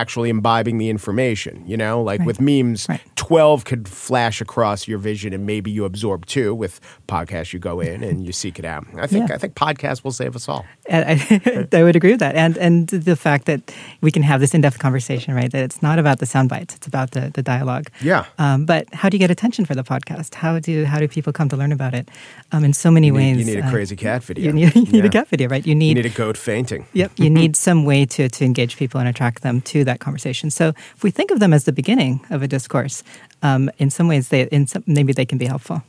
actually 0.02 0.30
imbibing 0.30 0.78
the 0.78 0.90
information. 0.90 1.64
You 1.68 1.78
know, 1.78 2.02
like 2.02 2.20
right. 2.20 2.28
with 2.28 2.40
memes, 2.42 2.88
right. 2.90 3.02
12 3.16 3.66
could 3.66 3.88
flash 3.88 4.42
across 4.42 4.88
your 4.88 5.00
vision 5.00 5.34
and 5.34 5.46
maybe 5.46 5.70
you 5.72 5.86
absorb 5.86 6.26
two 6.26 6.54
with 6.56 6.80
podcasts 7.08 7.52
you 7.54 7.60
go 7.60 7.80
in 7.82 8.04
and 8.04 8.26
you 8.26 8.32
seek 8.32 8.60
it 8.60 8.66
out. 8.66 8.86
I 8.98 9.08
think 9.08 9.30
Yeah. 9.30 9.36
I 9.36 9.38
think 9.38 9.56
podcasts 9.56 10.04
will 10.04 10.12
save 10.12 10.36
us 10.36 10.48
all. 10.50 10.66
I, 10.90 11.68
I 11.80 11.84
would 11.84 11.96
agree 11.96 12.12
with 12.12 12.20
that, 12.22 12.36
and 12.36 12.58
and 12.58 12.88
the 12.88 13.16
fact 13.16 13.46
that 13.46 13.62
we 14.02 14.10
can 14.12 14.24
have 14.24 14.40
this 14.40 14.54
in-depth 14.54 14.80
conversation, 14.80 15.34
right? 15.36 15.52
That 15.52 15.64
it's 15.64 15.82
not 15.82 16.00
about 16.00 16.20
the 16.20 16.26
sound 16.26 16.50
bites; 16.50 16.76
it's 16.76 16.88
about 16.88 17.12
the, 17.12 17.30
the 17.34 17.44
dialogue. 17.44 17.88
Yeah. 18.02 18.26
Um, 18.38 18.66
but 18.66 18.84
how 18.94 19.10
do 19.10 19.16
you 19.18 19.20
get 19.20 19.32
attention 19.32 19.66
for 19.66 19.76
the 19.76 19.84
podcast? 19.84 20.36
How 20.36 20.60
do 20.60 20.86
how 20.86 21.00
do 21.00 21.08
people 21.08 21.34
come 21.34 21.50
to 21.50 21.58
learn 21.58 21.72
about 21.74 21.94
it? 21.94 22.10
Um, 22.54 22.64
in 22.64 22.74
so 22.74 22.90
many 22.92 23.08
You 23.08 23.14
need, 23.14 23.18
ways, 23.20 23.38
you 23.40 23.56
need 23.56 23.64
a 23.64 23.68
uh, 23.68 23.72
crazy 23.72 23.96
cat 23.96 24.24
video. 24.24 24.46
You 24.46 24.54
need, 24.54 24.76
you 24.76 24.82
need 24.84 25.04
Yeah. 25.04 25.06
a 25.06 25.10
cat 25.20 25.28
video, 25.28 25.48
right? 25.50 25.66
You 25.66 25.72
You 25.72 25.76
need, 25.76 25.96
need 25.96 26.06
a 26.06 26.10
goat 26.24 26.38
fainting. 26.38 26.86
Yep, 26.94 27.12
you 27.18 27.30
need 27.42 27.56
some 27.58 27.84
way 27.84 28.06
to, 28.06 28.30
to 28.30 28.46
engage 28.46 28.78
people 28.78 29.00
and 29.02 29.10
attract 29.10 29.42
them 29.44 29.60
to 29.62 29.84
that 29.88 30.00
conversation. 30.00 30.50
So 30.52 30.70
if 30.96 31.04
we 31.04 31.10
think 31.12 31.32
of 31.32 31.40
them 31.40 31.54
as 31.54 31.64
the 31.64 31.72
beginning 31.74 32.24
of 32.30 32.44
a 32.44 32.48
discourse, 32.48 33.04
um, 33.42 33.70
in 33.80 33.90
some 33.90 34.08
ways, 34.08 34.30
they 34.30 34.44
in 34.44 34.68
some, 34.68 34.84
maybe 34.86 35.12
they 35.14 35.26
can 35.26 35.38
be 35.38 35.46
helpful. 35.48 35.82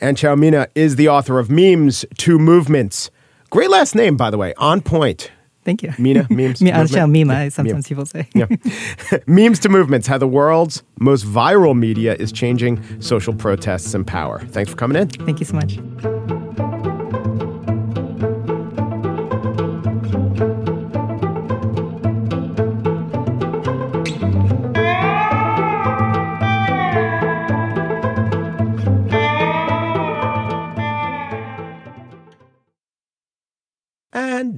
And 0.00 0.16
Chaumina 0.16 0.66
is 0.74 0.96
the 0.96 1.08
author 1.08 1.38
of 1.38 1.50
Memes 1.50 2.04
to 2.18 2.38
Movements. 2.38 3.10
Great 3.50 3.70
last 3.70 3.94
name, 3.94 4.16
by 4.16 4.30
the 4.30 4.38
way. 4.38 4.54
On 4.56 4.80
point. 4.80 5.30
Thank 5.64 5.82
you. 5.82 5.92
Mina, 5.98 6.26
memes, 6.30 6.60
Me- 6.60 6.72
show 6.88 7.06
Mima, 7.06 7.34
Yeah, 7.34 7.48
sometimes 7.50 7.86
yeah. 7.86 7.88
people 7.88 8.06
say. 8.06 8.28
Yeah. 8.34 8.46
Memes 9.26 9.60
to 9.60 9.68
Movements, 9.68 10.08
how 10.08 10.18
the 10.18 10.26
world's 10.26 10.82
most 10.98 11.24
viral 11.24 11.78
media 11.78 12.14
is 12.16 12.32
changing 12.32 12.82
social 13.00 13.32
protests 13.34 13.94
and 13.94 14.04
power. 14.06 14.40
Thanks 14.40 14.70
for 14.72 14.76
coming 14.76 15.00
in. 15.00 15.08
Thank 15.08 15.38
you 15.38 15.46
so 15.46 15.54
much. 15.54 16.31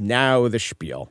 Now 0.05 0.47
the 0.49 0.59
spiel. 0.59 1.11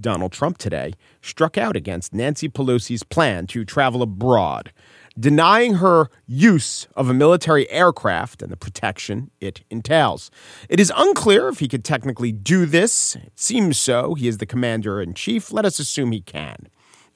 Donald 0.00 0.32
Trump 0.32 0.58
today 0.58 0.92
struck 1.22 1.58
out 1.58 1.76
against 1.76 2.14
Nancy 2.14 2.48
Pelosi's 2.48 3.02
plan 3.02 3.46
to 3.48 3.64
travel 3.64 4.02
abroad, 4.02 4.72
denying 5.18 5.74
her 5.74 6.08
use 6.26 6.86
of 6.94 7.08
a 7.08 7.14
military 7.14 7.68
aircraft 7.70 8.42
and 8.42 8.52
the 8.52 8.56
protection 8.56 9.30
it 9.40 9.62
entails. 9.70 10.30
It 10.68 10.78
is 10.78 10.92
unclear 10.96 11.48
if 11.48 11.58
he 11.58 11.68
could 11.68 11.84
technically 11.84 12.30
do 12.30 12.66
this. 12.66 13.16
It 13.16 13.32
seems 13.34 13.78
so. 13.78 14.14
He 14.14 14.28
is 14.28 14.38
the 14.38 14.46
commander 14.46 15.00
in 15.00 15.14
chief. 15.14 15.52
Let 15.52 15.64
us 15.64 15.78
assume 15.78 16.12
he 16.12 16.20
can. 16.20 16.68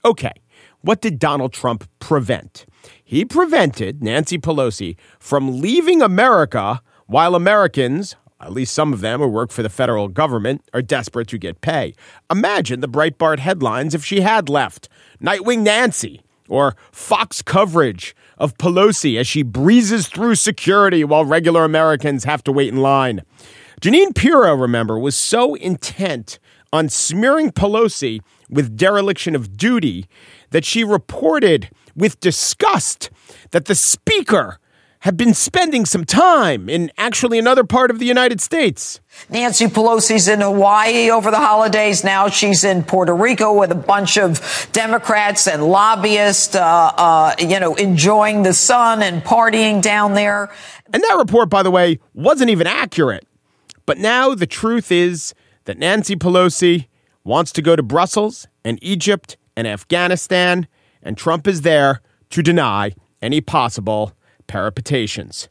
Okay, 0.05 0.33
what 0.81 1.01
did 1.01 1.21
Donald 1.21 1.53
Trump 1.53 1.89
prevent? 2.01 2.67
He 3.05 3.25
prevented 3.25 4.03
Nancy 4.03 4.39
Pelosi 4.39 4.97
from 5.21 5.61
leaving 5.61 6.03
America 6.03 6.83
while 7.07 7.37
Americans, 7.37 8.17
at 8.43 8.53
least 8.53 8.75
some 8.75 8.93
of 8.93 9.01
them 9.01 9.21
who 9.21 9.29
work 9.29 9.51
for 9.51 9.63
the 9.63 9.69
federal 9.69 10.09
government, 10.09 10.63
are 10.75 10.83
desperate 10.83 11.29
to 11.29 11.39
get 11.39 11.61
pay. 11.61 11.95
Imagine 12.31 12.81
the 12.81 12.89
Breitbart 12.89 13.39
headlines 13.39 13.95
if 13.95 14.05
she 14.05 14.21
had 14.21 14.49
left. 14.49 14.89
Nightwing 15.23 15.61
Nancy, 15.61 16.23
or 16.49 16.77
Fox 16.91 17.41
coverage 17.41 18.15
of 18.39 18.59
Pelosi 18.59 19.19
as 19.19 19.27
she 19.27 19.43
breezes 19.43 20.09
through 20.09 20.35
security 20.35 21.05
while 21.05 21.25
regular 21.25 21.65
Americans 21.65 22.25
have 22.25 22.43
to 22.45 22.53
wait 22.53 22.69
in 22.69 22.83
line. 22.83 23.23
Jeanine 23.81 24.15
Pirro, 24.15 24.55
remember, 24.55 24.99
was 24.99 25.17
so 25.17 25.55
intent 25.55 26.39
on 26.73 26.89
smearing 26.89 27.51
Pelosi 27.51 28.21
with 28.49 28.77
dereliction 28.77 29.35
of 29.35 29.57
duty 29.57 30.07
that 30.51 30.65
she 30.65 30.85
reported 30.85 31.71
with 31.95 32.21
disgust 32.21 33.11
that 33.51 33.67
the 33.67 33.75
speaker 33.75 34.59
had 35.03 35.17
been 35.17 35.35
spending 35.35 35.85
some 35.85 36.05
time 36.05 36.69
in 36.69 36.89
actually 36.97 37.37
another 37.37 37.65
part 37.65 37.91
of 37.91 37.99
the 37.99 38.07
United 38.07 38.41
States. 38.41 39.01
Nancy 39.29 39.67
Pelosi's 39.67 40.29
in 40.29 40.41
Hawaii 40.41 41.11
over 41.11 41.33
the 41.33 41.41
holidays. 41.41 42.05
Now 42.05 42.29
she's 42.29 42.63
in 42.63 42.85
Puerto 42.85 43.13
Rico 43.13 43.53
with 43.53 43.73
a 43.73 43.77
bunch 43.77 44.17
of 44.17 44.69
Democrats 44.71 45.49
and 45.49 45.65
lobbyists, 45.65 46.55
uh, 46.55 46.63
uh, 46.63 47.35
you 47.41 47.59
know, 47.59 47.75
enjoying 47.75 48.45
the 48.45 48.55
sun 48.55 49.03
and 49.03 49.25
partying 49.25 49.83
down 49.83 50.15
there. 50.15 50.53
And 50.93 51.03
that 51.03 51.17
report, 51.19 51.51
by 51.51 51.65
the 51.65 51.71
way, 51.73 51.99
wasn't 52.15 52.51
even 52.51 52.69
accurate. 52.69 53.27
But 53.87 53.99
now 53.99 54.37
the 54.37 54.47
truth 54.47 54.93
is 54.93 55.35
that 55.65 55.79
Nancy 55.79 56.15
Pelosi 56.15 56.87
wants 57.25 57.51
to 57.53 57.63
go 57.63 57.75
to 57.75 57.83
Brussels 57.83 58.47
and 58.65 58.79
Egypt 58.83 59.37
and 59.57 59.67
Afghanistan, 59.67 60.69
and 61.03 61.19
Trump 61.19 61.49
is 61.49 61.63
there 61.63 62.03
to 62.31 62.41
deny 62.41 62.93
any 63.21 63.41
possible 63.41 64.13
peripetations. 64.47 65.49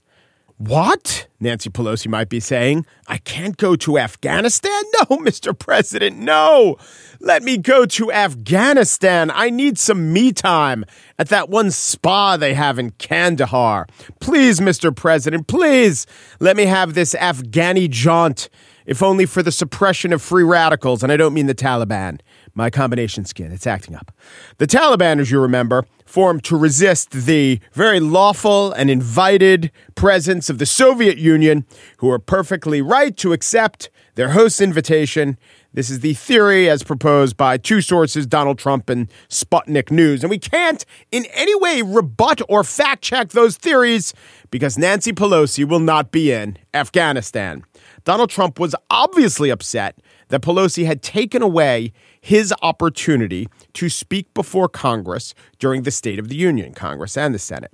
What? 0.57 1.27
Nancy 1.39 1.71
Pelosi 1.71 2.07
might 2.07 2.29
be 2.29 2.39
saying. 2.39 2.85
I 3.07 3.17
can't 3.17 3.57
go 3.57 3.75
to 3.77 3.97
Afghanistan? 3.97 4.71
No, 5.09 5.17
Mr. 5.17 5.57
President, 5.57 6.17
no. 6.17 6.77
Let 7.19 7.41
me 7.41 7.57
go 7.57 7.85
to 7.87 8.11
Afghanistan. 8.11 9.31
I 9.31 9.49
need 9.49 9.79
some 9.79 10.13
me 10.13 10.31
time 10.31 10.85
at 11.17 11.29
that 11.29 11.49
one 11.49 11.71
spa 11.71 12.37
they 12.37 12.53
have 12.53 12.77
in 12.77 12.91
Kandahar. 12.91 13.87
Please, 14.19 14.59
Mr. 14.59 14.95
President, 14.95 15.47
please 15.47 16.05
let 16.39 16.55
me 16.55 16.65
have 16.65 16.93
this 16.93 17.15
Afghani 17.15 17.89
jaunt, 17.89 18.49
if 18.85 19.01
only 19.03 19.25
for 19.25 19.43
the 19.43 19.51
suppression 19.51 20.13
of 20.13 20.21
free 20.21 20.43
radicals, 20.43 21.03
and 21.03 21.11
I 21.11 21.17
don't 21.17 21.33
mean 21.33 21.47
the 21.47 21.55
Taliban. 21.55 22.19
My 22.53 22.69
combination 22.69 23.25
skin, 23.25 23.51
it's 23.51 23.67
acting 23.67 23.95
up. 23.95 24.11
The 24.57 24.67
Taliban, 24.67 25.19
as 25.19 25.31
you 25.31 25.39
remember, 25.39 25.85
formed 26.05 26.43
to 26.43 26.57
resist 26.57 27.11
the 27.11 27.59
very 27.73 27.99
lawful 27.99 28.73
and 28.73 28.89
invited 28.89 29.71
presence 29.95 30.49
of 30.49 30.57
the 30.57 30.65
Soviet 30.65 31.17
Union, 31.17 31.65
who 31.97 32.07
were 32.07 32.19
perfectly 32.19 32.81
right 32.81 33.15
to 33.17 33.31
accept 33.31 33.89
their 34.15 34.29
host's 34.29 34.59
invitation. 34.59 35.37
This 35.73 35.89
is 35.89 36.01
the 36.01 36.13
theory 36.13 36.69
as 36.69 36.83
proposed 36.83 37.37
by 37.37 37.57
two 37.57 37.79
sources, 37.79 38.27
Donald 38.27 38.59
Trump 38.59 38.89
and 38.89 39.09
Sputnik 39.29 39.89
News. 39.89 40.21
And 40.21 40.29
we 40.29 40.37
can't 40.37 40.85
in 41.11 41.25
any 41.33 41.55
way 41.55 41.81
rebut 41.81 42.41
or 42.49 42.65
fact 42.65 43.03
check 43.03 43.29
those 43.29 43.55
theories 43.55 44.13
because 44.49 44.77
Nancy 44.77 45.13
Pelosi 45.13 45.63
will 45.63 45.79
not 45.79 46.11
be 46.11 46.31
in 46.31 46.57
Afghanistan. 46.73 47.63
Donald 48.03 48.29
Trump 48.29 48.59
was 48.59 48.75
obviously 48.89 49.49
upset 49.49 50.01
that 50.29 50.41
Pelosi 50.41 50.85
had 50.85 51.01
taken 51.01 51.41
away 51.41 51.93
his 52.19 52.53
opportunity 52.61 53.47
to 53.73 53.89
speak 53.89 54.33
before 54.33 54.67
Congress 54.67 55.33
during 55.59 55.83
the 55.83 55.91
State 55.91 56.19
of 56.19 56.29
the 56.29 56.35
Union, 56.35 56.73
Congress 56.73 57.17
and 57.17 57.33
the 57.33 57.39
Senate. 57.39 57.71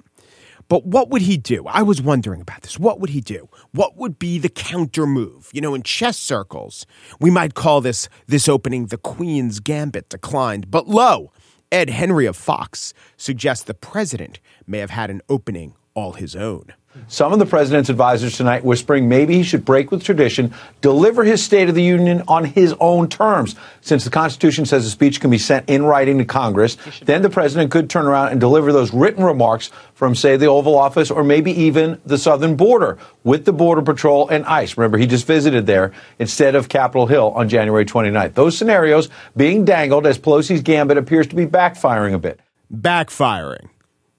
But 0.70 0.86
what 0.86 1.10
would 1.10 1.22
he 1.22 1.38
do? 1.38 1.66
I 1.68 1.82
was 1.82 2.02
wondering 2.02 2.42
about 2.42 2.62
this. 2.62 2.78
What 2.78 3.00
would 3.00 3.12
he 3.12 3.22
do? 3.22 3.48
What 3.72 3.96
would 3.96 4.20
be 4.20 4.38
the 4.38 4.50
counter 4.50 5.06
move? 5.08 5.50
You 5.54 5.62
know, 5.62 5.74
in 5.74 5.84
chess 5.84 6.18
circles, 6.18 6.86
we 7.22 7.32
might 7.32 7.54
call 7.54 7.80
this 7.80 8.10
this 8.28 8.50
opening 8.50 8.88
the 8.88 8.98
Queen's 8.98 9.62
Gambit 9.62 10.10
declined. 10.10 10.70
But 10.70 10.88
lo, 10.88 11.32
Ed 11.72 11.90
Henry 11.90 12.26
of 12.26 12.36
Fox 12.36 12.94
suggests 13.16 13.63
the 13.63 13.74
president 13.74 14.40
may 14.66 14.80
have 14.80 14.90
had 14.90 15.10
an 15.10 15.22
opening 15.30 15.74
all 15.98 16.14
his 16.14 16.36
own. 16.36 16.74
Some 17.08 17.34
of 17.34 17.40
the 17.40 17.46
president's 17.46 17.90
advisors 17.90 18.38
tonight 18.38 18.64
whispering 18.64 19.10
maybe 19.10 19.36
he 19.36 19.44
should 19.44 19.66
break 19.66 19.92
with 19.92 20.04
tradition, 20.04 20.54
deliver 20.82 21.24
his 21.24 21.44
State 21.44 21.70
of 21.70 21.76
the 21.76 21.84
Union 21.84 22.24
on 22.28 22.46
his 22.46 22.74
own 22.80 23.08
terms. 23.10 23.56
Since 23.82 24.04
the 24.04 24.10
Constitution 24.10 24.66
says 24.66 24.86
a 24.86 24.90
speech 24.90 25.20
can 25.20 25.30
be 25.30 25.38
sent 25.38 25.70
in 25.70 25.84
writing 25.84 26.18
to 26.20 26.26
Congress, 26.26 26.78
then 27.04 27.22
the 27.22 27.30
president 27.30 27.72
could 27.72 27.90
turn 27.90 28.06
around 28.06 28.30
and 28.30 28.40
deliver 28.40 28.72
those 28.72 28.94
written 28.94 29.24
remarks 29.24 29.72
from, 29.94 30.16
say, 30.16 30.38
the 30.38 30.48
Oval 30.48 30.78
Office 30.78 31.12
or 31.12 31.24
maybe 31.24 31.52
even 31.52 32.00
the 32.06 32.18
southern 32.18 32.56
border 32.56 32.98
with 33.24 33.46
the 33.46 33.54
Border 33.54 33.82
Patrol 33.82 34.28
and 34.30 34.46
ICE. 34.46 34.78
Remember, 34.78 34.98
he 34.98 35.08
just 35.08 35.26
visited 35.26 35.66
there 35.66 35.94
instead 36.20 36.56
of 36.56 36.70
Capitol 36.70 37.08
Hill 37.08 37.32
on 37.32 37.50
January 37.50 37.86
29th. 37.86 38.34
Those 38.34 38.58
scenarios 38.58 39.10
being 39.36 39.66
dangled 39.66 40.06
as 40.06 40.18
Pelosi's 40.18 40.62
gambit 40.62 40.98
appears 40.98 41.28
to 41.28 41.36
be 41.36 41.46
backfiring 41.46 42.14
a 42.14 42.20
bit. 42.20 42.40
Backfiring. 42.74 43.70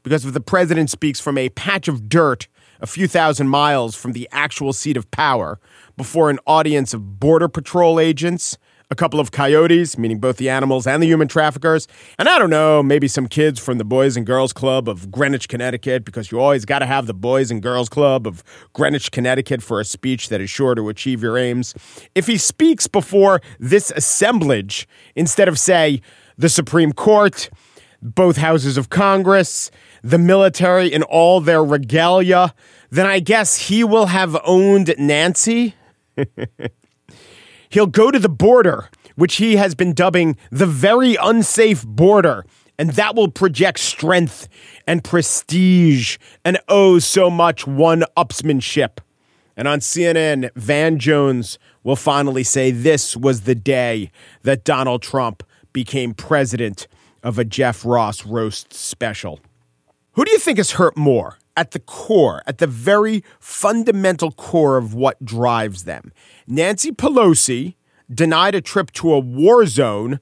Because 0.08 0.24
if 0.24 0.32
the 0.32 0.40
president 0.40 0.88
speaks 0.88 1.20
from 1.20 1.36
a 1.36 1.50
patch 1.50 1.86
of 1.86 2.08
dirt 2.08 2.48
a 2.80 2.86
few 2.86 3.06
thousand 3.06 3.48
miles 3.48 3.94
from 3.94 4.12
the 4.12 4.26
actual 4.32 4.72
seat 4.72 4.96
of 4.96 5.10
power 5.10 5.60
before 5.98 6.30
an 6.30 6.38
audience 6.46 6.94
of 6.94 7.20
Border 7.20 7.46
Patrol 7.46 8.00
agents, 8.00 8.56
a 8.90 8.94
couple 8.94 9.20
of 9.20 9.32
coyotes, 9.32 9.98
meaning 9.98 10.18
both 10.18 10.38
the 10.38 10.48
animals 10.48 10.86
and 10.86 11.02
the 11.02 11.06
human 11.06 11.28
traffickers, 11.28 11.86
and 12.18 12.26
I 12.26 12.38
don't 12.38 12.48
know, 12.48 12.82
maybe 12.82 13.06
some 13.06 13.26
kids 13.26 13.60
from 13.60 13.76
the 13.76 13.84
Boys 13.84 14.16
and 14.16 14.24
Girls 14.24 14.54
Club 14.54 14.88
of 14.88 15.10
Greenwich, 15.10 15.46
Connecticut, 15.46 16.06
because 16.06 16.32
you 16.32 16.40
always 16.40 16.64
got 16.64 16.78
to 16.78 16.86
have 16.86 17.06
the 17.06 17.12
Boys 17.12 17.50
and 17.50 17.62
Girls 17.62 17.90
Club 17.90 18.26
of 18.26 18.42
Greenwich, 18.72 19.10
Connecticut 19.10 19.62
for 19.62 19.78
a 19.78 19.84
speech 19.84 20.30
that 20.30 20.40
is 20.40 20.48
sure 20.48 20.74
to 20.74 20.88
achieve 20.88 21.22
your 21.22 21.36
aims. 21.36 21.74
If 22.14 22.26
he 22.26 22.38
speaks 22.38 22.86
before 22.86 23.42
this 23.60 23.92
assemblage, 23.94 24.88
instead 25.14 25.48
of, 25.48 25.58
say, 25.58 26.00
the 26.38 26.48
Supreme 26.48 26.94
Court, 26.94 27.50
both 28.00 28.36
houses 28.36 28.78
of 28.78 28.88
Congress, 28.88 29.70
the 30.02 30.18
military 30.18 30.92
in 30.92 31.02
all 31.02 31.40
their 31.40 31.64
regalia, 31.64 32.54
then 32.90 33.06
I 33.06 33.20
guess 33.20 33.68
he 33.68 33.84
will 33.84 34.06
have 34.06 34.36
owned 34.44 34.94
Nancy. 34.98 35.74
He'll 37.70 37.86
go 37.86 38.10
to 38.10 38.18
the 38.18 38.28
border, 38.28 38.88
which 39.16 39.36
he 39.36 39.56
has 39.56 39.74
been 39.74 39.92
dubbing 39.92 40.36
the 40.50 40.66
very 40.66 41.16
unsafe 41.16 41.86
border, 41.86 42.44
And 42.78 42.90
that 42.90 43.16
will 43.16 43.28
project 43.28 43.80
strength 43.80 44.48
and 44.86 45.02
prestige 45.02 46.16
and 46.44 46.58
oh 46.68 47.00
so 47.00 47.28
much 47.28 47.66
one 47.66 48.04
upsmanship. 48.16 48.98
And 49.56 49.66
on 49.66 49.80
CNN, 49.80 50.50
Van 50.54 51.00
Jones 51.00 51.58
will 51.82 51.96
finally 51.96 52.44
say 52.44 52.70
this 52.70 53.16
was 53.16 53.40
the 53.40 53.56
day 53.56 54.12
that 54.42 54.62
Donald 54.62 55.02
Trump 55.02 55.42
became 55.72 56.14
president 56.14 56.86
of 57.24 57.38
a 57.38 57.44
Jeff 57.44 57.84
Ross 57.84 58.24
roast 58.24 58.72
special. 58.72 59.40
Who 60.18 60.24
do 60.24 60.32
you 60.32 60.40
think 60.40 60.58
has 60.58 60.72
hurt 60.72 60.96
more 60.96 61.38
at 61.56 61.70
the 61.70 61.78
core, 61.78 62.42
at 62.44 62.58
the 62.58 62.66
very 62.66 63.22
fundamental 63.38 64.32
core 64.32 64.76
of 64.76 64.92
what 64.92 65.24
drives 65.24 65.84
them? 65.84 66.12
Nancy 66.48 66.90
Pelosi 66.90 67.76
denied 68.12 68.56
a 68.56 68.60
trip 68.60 68.90
to 68.94 69.12
a 69.12 69.20
war 69.20 69.64
zone 69.66 70.18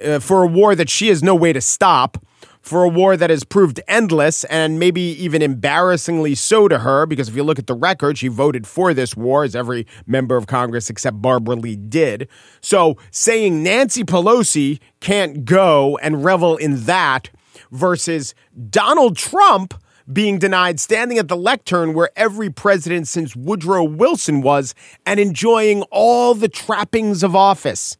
uh, 0.00 0.20
for 0.20 0.44
a 0.44 0.46
war 0.46 0.76
that 0.76 0.88
she 0.88 1.08
has 1.08 1.20
no 1.20 1.34
way 1.34 1.52
to 1.52 1.60
stop 1.60 2.24
for 2.60 2.84
a 2.84 2.88
war 2.88 3.16
that 3.16 3.28
has 3.28 3.42
proved 3.42 3.80
endless 3.88 4.44
and 4.44 4.78
maybe 4.78 5.00
even 5.00 5.42
embarrassingly 5.42 6.36
so 6.36 6.68
to 6.68 6.78
her, 6.78 7.04
because 7.04 7.28
if 7.28 7.34
you 7.34 7.42
look 7.42 7.58
at 7.58 7.66
the 7.66 7.74
record, 7.74 8.16
she 8.16 8.28
voted 8.28 8.68
for 8.68 8.94
this 8.94 9.16
war, 9.16 9.42
as 9.42 9.56
every 9.56 9.84
member 10.06 10.36
of 10.36 10.46
Congress 10.46 10.88
except 10.88 11.20
Barbara 11.20 11.56
Lee 11.56 11.74
did. 11.74 12.28
So 12.60 12.98
saying 13.10 13.64
Nancy 13.64 14.04
Pelosi 14.04 14.78
can't 15.00 15.44
go 15.44 15.98
and 15.98 16.22
revel 16.22 16.56
in 16.56 16.84
that 16.84 17.30
versus 17.70 18.34
Donald 18.70 19.16
Trump 19.16 19.74
being 20.12 20.38
denied 20.38 20.78
standing 20.80 21.18
at 21.18 21.28
the 21.28 21.36
lectern 21.36 21.94
where 21.94 22.10
every 22.14 22.50
president 22.50 23.08
since 23.08 23.34
Woodrow 23.34 23.84
Wilson 23.84 24.42
was 24.42 24.74
and 25.06 25.18
enjoying 25.18 25.82
all 25.90 26.34
the 26.34 26.48
trappings 26.48 27.22
of 27.22 27.34
office. 27.34 27.96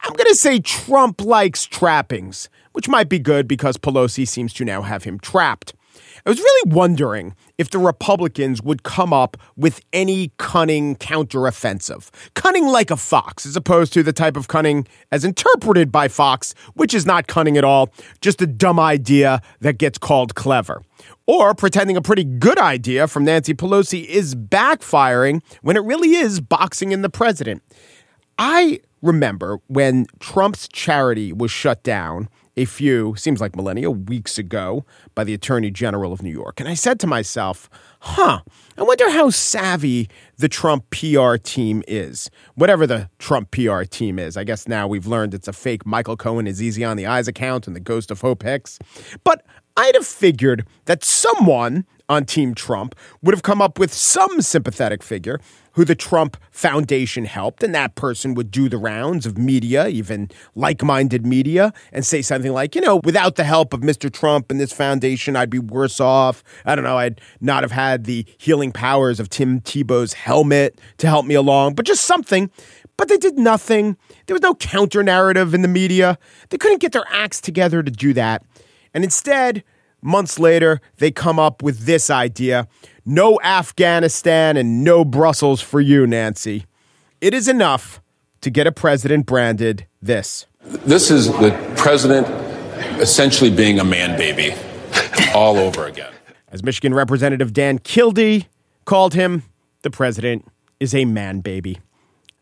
I'm 0.00 0.12
going 0.12 0.28
to 0.28 0.36
say 0.36 0.60
Trump 0.60 1.20
likes 1.20 1.64
trappings 1.64 2.48
which 2.78 2.88
might 2.88 3.08
be 3.08 3.18
good 3.18 3.48
because 3.48 3.76
Pelosi 3.76 4.26
seems 4.26 4.52
to 4.54 4.64
now 4.64 4.82
have 4.82 5.02
him 5.02 5.18
trapped. 5.18 5.74
I 6.28 6.30
was 6.30 6.40
really 6.40 6.72
wondering 6.74 7.34
if 7.56 7.70
the 7.70 7.78
Republicans 7.78 8.60
would 8.60 8.82
come 8.82 9.14
up 9.14 9.38
with 9.56 9.80
any 9.94 10.30
cunning 10.36 10.94
counteroffensive. 10.96 12.10
Cunning 12.34 12.66
like 12.66 12.90
a 12.90 12.98
fox, 12.98 13.46
as 13.46 13.56
opposed 13.56 13.94
to 13.94 14.02
the 14.02 14.12
type 14.12 14.36
of 14.36 14.46
cunning 14.46 14.86
as 15.10 15.24
interpreted 15.24 15.90
by 15.90 16.06
Fox, 16.06 16.54
which 16.74 16.92
is 16.92 17.06
not 17.06 17.28
cunning 17.28 17.56
at 17.56 17.64
all, 17.64 17.88
just 18.20 18.42
a 18.42 18.46
dumb 18.46 18.78
idea 18.78 19.40
that 19.60 19.78
gets 19.78 19.96
called 19.96 20.34
clever. 20.34 20.82
Or 21.26 21.54
pretending 21.54 21.96
a 21.96 22.02
pretty 22.02 22.24
good 22.24 22.58
idea 22.58 23.08
from 23.08 23.24
Nancy 23.24 23.54
Pelosi 23.54 24.04
is 24.04 24.34
backfiring 24.34 25.40
when 25.62 25.78
it 25.78 25.82
really 25.82 26.14
is 26.14 26.42
boxing 26.42 26.92
in 26.92 27.00
the 27.00 27.08
president. 27.08 27.62
I 28.36 28.80
remember 29.00 29.60
when 29.68 30.04
Trump's 30.20 30.68
charity 30.68 31.32
was 31.32 31.50
shut 31.50 31.82
down 31.82 32.28
a 32.58 32.64
few, 32.64 33.14
seems 33.16 33.40
like 33.40 33.54
millennia, 33.54 33.88
weeks 33.88 34.36
ago 34.36 34.84
by 35.14 35.22
the 35.22 35.32
Attorney 35.32 35.70
General 35.70 36.12
of 36.12 36.22
New 36.22 36.30
York. 36.30 36.58
And 36.58 36.68
I 36.68 36.74
said 36.74 36.98
to 37.00 37.06
myself, 37.06 37.70
huh, 38.00 38.40
I 38.76 38.82
wonder 38.82 39.08
how 39.10 39.30
savvy 39.30 40.10
the 40.38 40.48
Trump 40.48 40.90
PR 40.90 41.36
team 41.36 41.84
is. 41.86 42.30
Whatever 42.56 42.84
the 42.84 43.08
Trump 43.20 43.52
PR 43.52 43.84
team 43.84 44.18
is. 44.18 44.36
I 44.36 44.42
guess 44.42 44.66
now 44.66 44.88
we've 44.88 45.06
learned 45.06 45.34
it's 45.34 45.46
a 45.46 45.52
fake 45.52 45.86
Michael 45.86 46.16
Cohen 46.16 46.48
is 46.48 46.60
easy 46.60 46.84
on 46.84 46.96
the 46.96 47.06
eyes 47.06 47.28
account 47.28 47.68
and 47.68 47.76
the 47.76 47.80
ghost 47.80 48.10
of 48.10 48.20
Hope 48.22 48.42
Hicks. 48.42 48.80
But 49.22 49.46
I'd 49.78 49.94
have 49.94 50.06
figured 50.06 50.66
that 50.86 51.04
someone 51.04 51.86
on 52.08 52.24
Team 52.24 52.52
Trump 52.52 52.96
would 53.22 53.32
have 53.32 53.44
come 53.44 53.62
up 53.62 53.78
with 53.78 53.94
some 53.94 54.42
sympathetic 54.42 55.04
figure 55.04 55.38
who 55.74 55.84
the 55.84 55.94
Trump 55.94 56.36
Foundation 56.50 57.24
helped, 57.26 57.62
and 57.62 57.72
that 57.76 57.94
person 57.94 58.34
would 58.34 58.50
do 58.50 58.68
the 58.68 58.76
rounds 58.76 59.24
of 59.24 59.38
media, 59.38 59.86
even 59.86 60.32
like 60.56 60.82
minded 60.82 61.24
media, 61.24 61.72
and 61.92 62.04
say 62.04 62.22
something 62.22 62.52
like, 62.52 62.74
you 62.74 62.80
know, 62.80 62.96
without 63.04 63.36
the 63.36 63.44
help 63.44 63.72
of 63.72 63.82
Mr. 63.82 64.12
Trump 64.12 64.50
and 64.50 64.58
this 64.58 64.72
foundation, 64.72 65.36
I'd 65.36 65.48
be 65.48 65.60
worse 65.60 66.00
off. 66.00 66.42
I 66.64 66.74
don't 66.74 66.82
know, 66.82 66.98
I'd 66.98 67.20
not 67.40 67.62
have 67.62 67.70
had 67.70 68.02
the 68.02 68.26
healing 68.36 68.72
powers 68.72 69.20
of 69.20 69.30
Tim 69.30 69.60
Tebow's 69.60 70.14
helmet 70.14 70.80
to 70.96 71.06
help 71.06 71.24
me 71.24 71.36
along, 71.36 71.74
but 71.74 71.86
just 71.86 72.02
something. 72.02 72.50
But 72.96 73.08
they 73.08 73.16
did 73.16 73.38
nothing. 73.38 73.96
There 74.26 74.34
was 74.34 74.42
no 74.42 74.56
counter 74.56 75.04
narrative 75.04 75.54
in 75.54 75.62
the 75.62 75.68
media. 75.68 76.18
They 76.48 76.58
couldn't 76.58 76.80
get 76.80 76.90
their 76.90 77.06
acts 77.08 77.40
together 77.40 77.80
to 77.80 77.92
do 77.92 78.12
that. 78.14 78.42
And 78.98 79.04
instead, 79.04 79.62
months 80.02 80.40
later, 80.40 80.80
they 80.96 81.12
come 81.12 81.38
up 81.38 81.62
with 81.62 81.86
this 81.86 82.10
idea 82.10 82.66
no 83.06 83.38
Afghanistan 83.44 84.56
and 84.56 84.82
no 84.82 85.04
Brussels 85.04 85.60
for 85.60 85.80
you, 85.80 86.04
Nancy. 86.04 86.66
It 87.20 87.32
is 87.32 87.46
enough 87.46 88.00
to 88.40 88.50
get 88.50 88.66
a 88.66 88.72
president 88.72 89.24
branded 89.24 89.86
this. 90.02 90.46
This 90.64 91.12
is 91.12 91.28
the 91.28 91.56
president 91.76 92.26
essentially 93.00 93.54
being 93.54 93.78
a 93.78 93.84
man 93.84 94.18
baby 94.18 94.52
all 95.32 95.58
over 95.58 95.86
again. 95.86 96.12
As 96.48 96.64
Michigan 96.64 96.92
Representative 96.92 97.52
Dan 97.52 97.78
Kildee 97.78 98.48
called 98.84 99.14
him, 99.14 99.44
the 99.82 99.92
president 99.92 100.44
is 100.80 100.92
a 100.92 101.04
man 101.04 101.38
baby. 101.38 101.78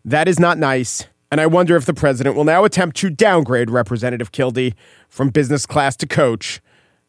That 0.06 0.26
is 0.26 0.40
not 0.40 0.56
nice. 0.56 1.04
And 1.30 1.40
I 1.40 1.46
wonder 1.46 1.76
if 1.76 1.84
the 1.84 1.94
president 1.94 2.36
will 2.36 2.44
now 2.44 2.64
attempt 2.64 2.96
to 2.98 3.10
downgrade 3.10 3.70
Representative 3.70 4.30
Kildee 4.32 4.74
from 5.08 5.30
business 5.30 5.66
class 5.66 5.96
to 5.96 6.06
coach 6.06 6.60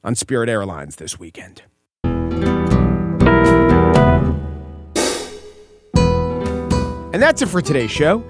on 0.03 0.15
Spirit 0.15 0.49
Airlines 0.49 0.95
this 0.95 1.19
weekend. 1.19 1.61
And 7.13 7.23
that's 7.23 7.41
it 7.41 7.47
for 7.47 7.61
today's 7.61 7.91
show. 7.91 8.23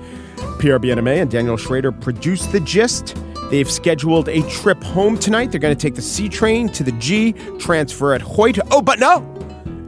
Bienaimé 0.60 1.22
and 1.22 1.30
Daniel 1.32 1.58
Schroeder 1.58 1.92
produced 1.92 2.52
The 2.52 2.60
Gist. 2.60 3.16
They've 3.50 3.70
scheduled 3.70 4.28
a 4.28 4.42
trip 4.50 4.84
home 4.84 5.18
tonight. 5.18 5.52
They're 5.52 5.60
going 5.60 5.76
to 5.76 5.82
take 5.82 5.96
the 5.96 6.02
C 6.02 6.28
train 6.28 6.68
to 6.70 6.84
the 6.84 6.92
G, 6.94 7.34
transfer 7.60 8.14
at 8.14 8.22
Hoyt. 8.22 8.60
Oh, 8.72 8.82
but 8.82 9.00
no! 9.00 9.26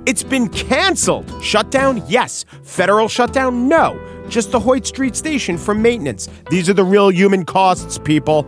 It's 0.06 0.24
been 0.24 0.48
canceled. 0.50 1.32
Shutdown? 1.44 2.04
Yes. 2.08 2.46
Federal 2.64 3.08
shutdown? 3.10 3.68
No. 3.68 4.00
Just 4.30 4.52
the 4.52 4.60
Hoyt 4.60 4.86
Street 4.86 5.16
station 5.16 5.58
for 5.58 5.74
maintenance. 5.74 6.30
These 6.52 6.70
are 6.70 6.74
the 6.74 6.84
real 6.84 7.10
human 7.10 7.46
costs, 7.46 7.98
people. 7.98 8.44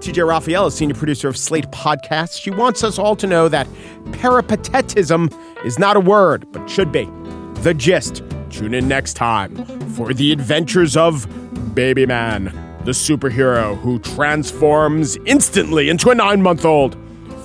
TJ 0.00 0.26
Raphael 0.28 0.66
is 0.66 0.74
senior 0.74 0.94
producer 0.94 1.28
of 1.28 1.36
Slate 1.38 1.70
Podcasts. 1.70 2.38
She 2.38 2.50
wants 2.50 2.84
us 2.84 2.98
all 2.98 3.16
to 3.16 3.26
know 3.26 3.48
that 3.48 3.66
peripatetism 4.12 5.30
is 5.64 5.78
not 5.78 5.96
a 5.96 6.00
word, 6.00 6.46
but 6.52 6.68
should 6.68 6.92
be. 6.92 7.08
The 7.62 7.72
Gist. 7.72 8.22
Tune 8.50 8.74
in 8.74 8.86
next 8.86 9.14
time 9.14 9.64
for 9.92 10.12
the 10.12 10.32
adventures 10.32 10.96
of 10.96 11.26
Baby 11.74 12.04
Man, 12.04 12.44
the 12.84 12.90
superhero 12.90 13.78
who 13.78 13.98
transforms 14.00 15.16
instantly 15.24 15.88
into 15.88 16.10
a 16.10 16.14
nine 16.14 16.42
month 16.42 16.66
old, 16.66 16.94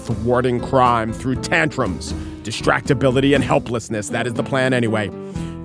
thwarting 0.04 0.60
crime 0.60 1.14
through 1.14 1.36
tantrums, 1.36 2.12
distractibility, 2.44 3.34
and 3.34 3.44
helplessness. 3.44 4.10
That 4.10 4.28
is 4.28 4.34
the 4.34 4.44
plan, 4.44 4.74
anyway. 4.74 5.10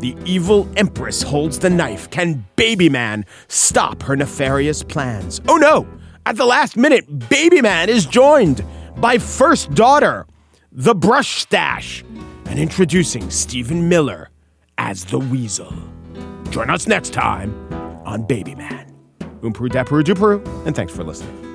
The 0.03 0.17
evil 0.25 0.69
Empress 0.77 1.23
holds 1.23 1.61
the 1.61 1.71
knife. 1.71 2.11
Can 2.11 2.45
Baby 2.57 2.89
Man 2.89 3.25
stop 3.47 4.03
her 4.03 4.17
nefarious 4.17 4.83
plans? 4.83 5.41
Oh 5.47 5.57
no! 5.57 5.87
At 6.27 6.35
the 6.35 6.45
last 6.45 6.77
minute, 6.77 7.29
Baby 7.29 7.63
Man 7.63 7.89
is 7.89 8.05
joined 8.05 8.65
by 8.97 9.19
First 9.19 9.73
Daughter, 9.75 10.27
the 10.73 10.97
Brush 10.97 11.43
Stash, 11.43 12.03
and 12.47 12.59
introducing 12.59 13.31
Stephen 13.31 13.89
Miller 13.89 14.31
as 14.77 15.05
the 15.05 15.21
Weasel. 15.21 15.73
Join 16.51 16.69
us 16.69 16.89
next 16.89 17.13
time 17.13 17.55
on 18.05 18.25
Baby 18.25 18.57
Man. 18.57 18.93
Umpru 19.21 19.69
Dapru 19.69 20.03
Dupru, 20.03 20.45
and 20.67 20.75
thanks 20.75 20.93
for 20.93 21.05
listening. 21.05 21.52